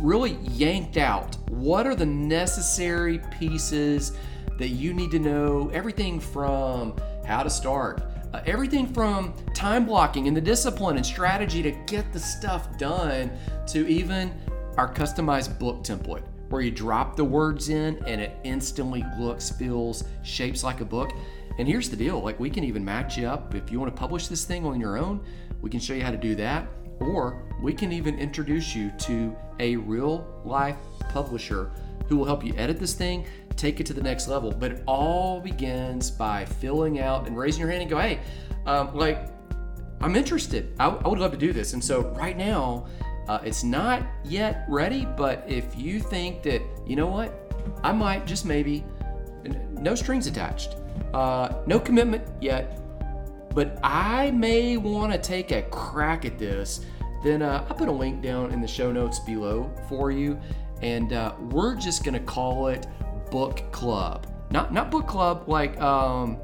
really 0.01 0.33
yanked 0.41 0.97
out. 0.97 1.37
What 1.49 1.87
are 1.87 1.95
the 1.95 2.05
necessary 2.05 3.19
pieces 3.39 4.11
that 4.57 4.69
you 4.69 4.93
need 4.93 5.11
to 5.11 5.19
know? 5.19 5.69
Everything 5.73 6.19
from 6.19 6.93
how 7.25 7.41
to 7.41 7.49
start, 7.49 8.03
uh, 8.33 8.41
everything 8.45 8.85
from 8.85 9.33
time 9.55 9.85
blocking 9.85 10.27
and 10.27 10.35
the 10.35 10.41
discipline 10.41 10.97
and 10.97 11.05
strategy 11.05 11.63
to 11.63 11.71
get 11.87 12.11
the 12.11 12.19
stuff 12.19 12.77
done 12.77 13.31
to 13.67 13.87
even 13.87 14.33
our 14.77 14.93
customized 14.93 15.57
book 15.57 15.83
template 15.83 16.23
where 16.49 16.61
you 16.61 16.71
drop 16.71 17.15
the 17.15 17.23
words 17.23 17.69
in 17.69 18.03
and 18.05 18.19
it 18.19 18.35
instantly 18.43 19.05
looks, 19.17 19.51
feels, 19.51 20.03
shapes 20.23 20.63
like 20.63 20.81
a 20.81 20.85
book. 20.85 21.11
And 21.59 21.67
here's 21.67 21.89
the 21.89 21.97
deal 21.97 22.21
like, 22.21 22.39
we 22.39 22.49
can 22.49 22.63
even 22.63 22.85
match 22.85 23.17
you 23.17 23.27
up. 23.27 23.53
If 23.53 23.69
you 23.69 23.81
want 23.81 23.93
to 23.93 23.99
publish 23.99 24.27
this 24.27 24.45
thing 24.45 24.65
on 24.65 24.79
your 24.79 24.97
own, 24.97 25.19
we 25.61 25.69
can 25.69 25.81
show 25.81 25.93
you 25.93 26.01
how 26.01 26.09
to 26.09 26.17
do 26.17 26.33
that. 26.35 26.65
Or 27.01 27.43
we 27.61 27.73
can 27.73 27.91
even 27.91 28.17
introduce 28.17 28.73
you 28.73 28.91
to 28.99 29.35
a 29.59 29.75
real 29.75 30.41
life 30.45 30.77
publisher 31.09 31.69
who 32.07 32.15
will 32.15 32.23
help 32.23 32.45
you 32.45 32.53
edit 32.55 32.79
this 32.79 32.93
thing, 32.93 33.25
take 33.57 33.81
it 33.81 33.85
to 33.87 33.93
the 33.93 34.01
next 34.01 34.29
level. 34.29 34.51
But 34.51 34.71
it 34.71 34.83
all 34.85 35.41
begins 35.41 36.09
by 36.09 36.45
filling 36.45 36.99
out 36.99 37.27
and 37.27 37.37
raising 37.37 37.59
your 37.59 37.69
hand 37.69 37.81
and 37.81 37.91
go, 37.91 37.99
hey, 37.99 38.21
um, 38.65 38.95
like, 38.95 39.27
I'm 39.99 40.15
interested. 40.15 40.73
I, 40.79 40.87
I, 40.87 41.07
would 41.09 41.19
love 41.19 41.31
to 41.31 41.37
do 41.37 41.51
this. 41.51 41.73
And 41.73 41.83
so 41.83 42.03
right 42.11 42.37
now, 42.37 42.87
uh, 43.27 43.39
it's 43.43 43.65
not 43.65 44.03
yet 44.23 44.63
ready, 44.69 45.05
but 45.17 45.43
if 45.45 45.77
you 45.77 45.99
think 45.99 46.41
that, 46.43 46.61
you 46.87 46.95
know 46.95 47.07
what, 47.07 47.53
I 47.83 47.91
might 47.91 48.25
just 48.25 48.45
maybe, 48.45 48.85
no 49.73 49.93
strings 49.93 50.25
attached. 50.25 50.78
Uh, 51.13 51.53
no 51.65 51.79
commitment 51.79 52.27
yet, 52.41 52.79
but 53.53 53.79
I 53.83 54.31
may 54.31 54.77
want 54.77 55.11
to 55.11 55.17
take 55.17 55.51
a 55.51 55.63
crack 55.63 56.25
at 56.25 56.37
this. 56.37 56.81
Then 57.23 57.41
uh, 57.41 57.65
I 57.69 57.73
put 57.73 57.89
a 57.89 57.91
link 57.91 58.21
down 58.21 58.51
in 58.51 58.61
the 58.61 58.67
show 58.67 58.91
notes 58.91 59.19
below 59.19 59.69
for 59.89 60.11
you, 60.11 60.39
and 60.81 61.13
uh, 61.13 61.33
we're 61.51 61.75
just 61.75 62.03
gonna 62.03 62.19
call 62.19 62.67
it 62.67 62.87
Book 63.31 63.63
Club. 63.71 64.27
Not 64.51 64.73
not 64.73 64.89
book 64.89 65.07
club 65.07 65.43
like 65.47 65.79
um, 65.79 66.37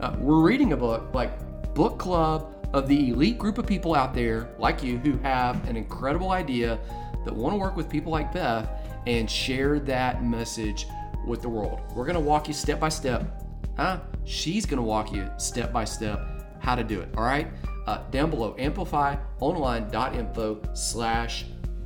uh, 0.00 0.16
we're 0.18 0.40
reading 0.40 0.72
a 0.72 0.76
book, 0.76 1.14
like 1.14 1.32
book 1.74 1.98
club 1.98 2.54
of 2.72 2.88
the 2.88 3.10
elite 3.10 3.38
group 3.38 3.58
of 3.58 3.66
people 3.66 3.94
out 3.94 4.14
there 4.14 4.48
like 4.58 4.82
you 4.82 4.98
who 4.98 5.18
have 5.18 5.68
an 5.68 5.76
incredible 5.76 6.30
idea 6.30 6.78
that 7.24 7.34
want 7.34 7.52
to 7.52 7.56
work 7.56 7.76
with 7.76 7.88
people 7.88 8.10
like 8.10 8.32
Beth 8.32 8.68
and 9.06 9.30
share 9.30 9.78
that 9.80 10.24
message 10.24 10.86
with 11.26 11.42
the 11.42 11.48
world. 11.48 11.80
We're 11.94 12.06
gonna 12.06 12.20
walk 12.20 12.48
you 12.48 12.54
step 12.54 12.80
by 12.80 12.88
step 12.88 13.41
Huh? 13.76 14.00
She's 14.24 14.66
to 14.76 14.82
walk 14.82 15.12
you 15.12 15.28
step 15.38 15.72
by 15.72 15.84
step 15.84 16.20
how 16.60 16.74
to 16.74 16.84
do 16.84 17.00
it. 17.00 17.08
All 17.16 17.24
right? 17.24 17.48
Uh, 17.86 18.02
down 18.10 18.30
below, 18.30 18.54
amplifyonline.info 18.54 20.74
slash 20.74 21.44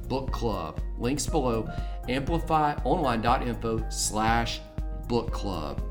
book 0.08 0.30
club. 0.30 0.80
Links 0.98 1.26
below, 1.26 1.68
amplifyonline.info 2.08 3.88
slash 3.88 4.60
book 5.08 5.32
club. 5.32 5.82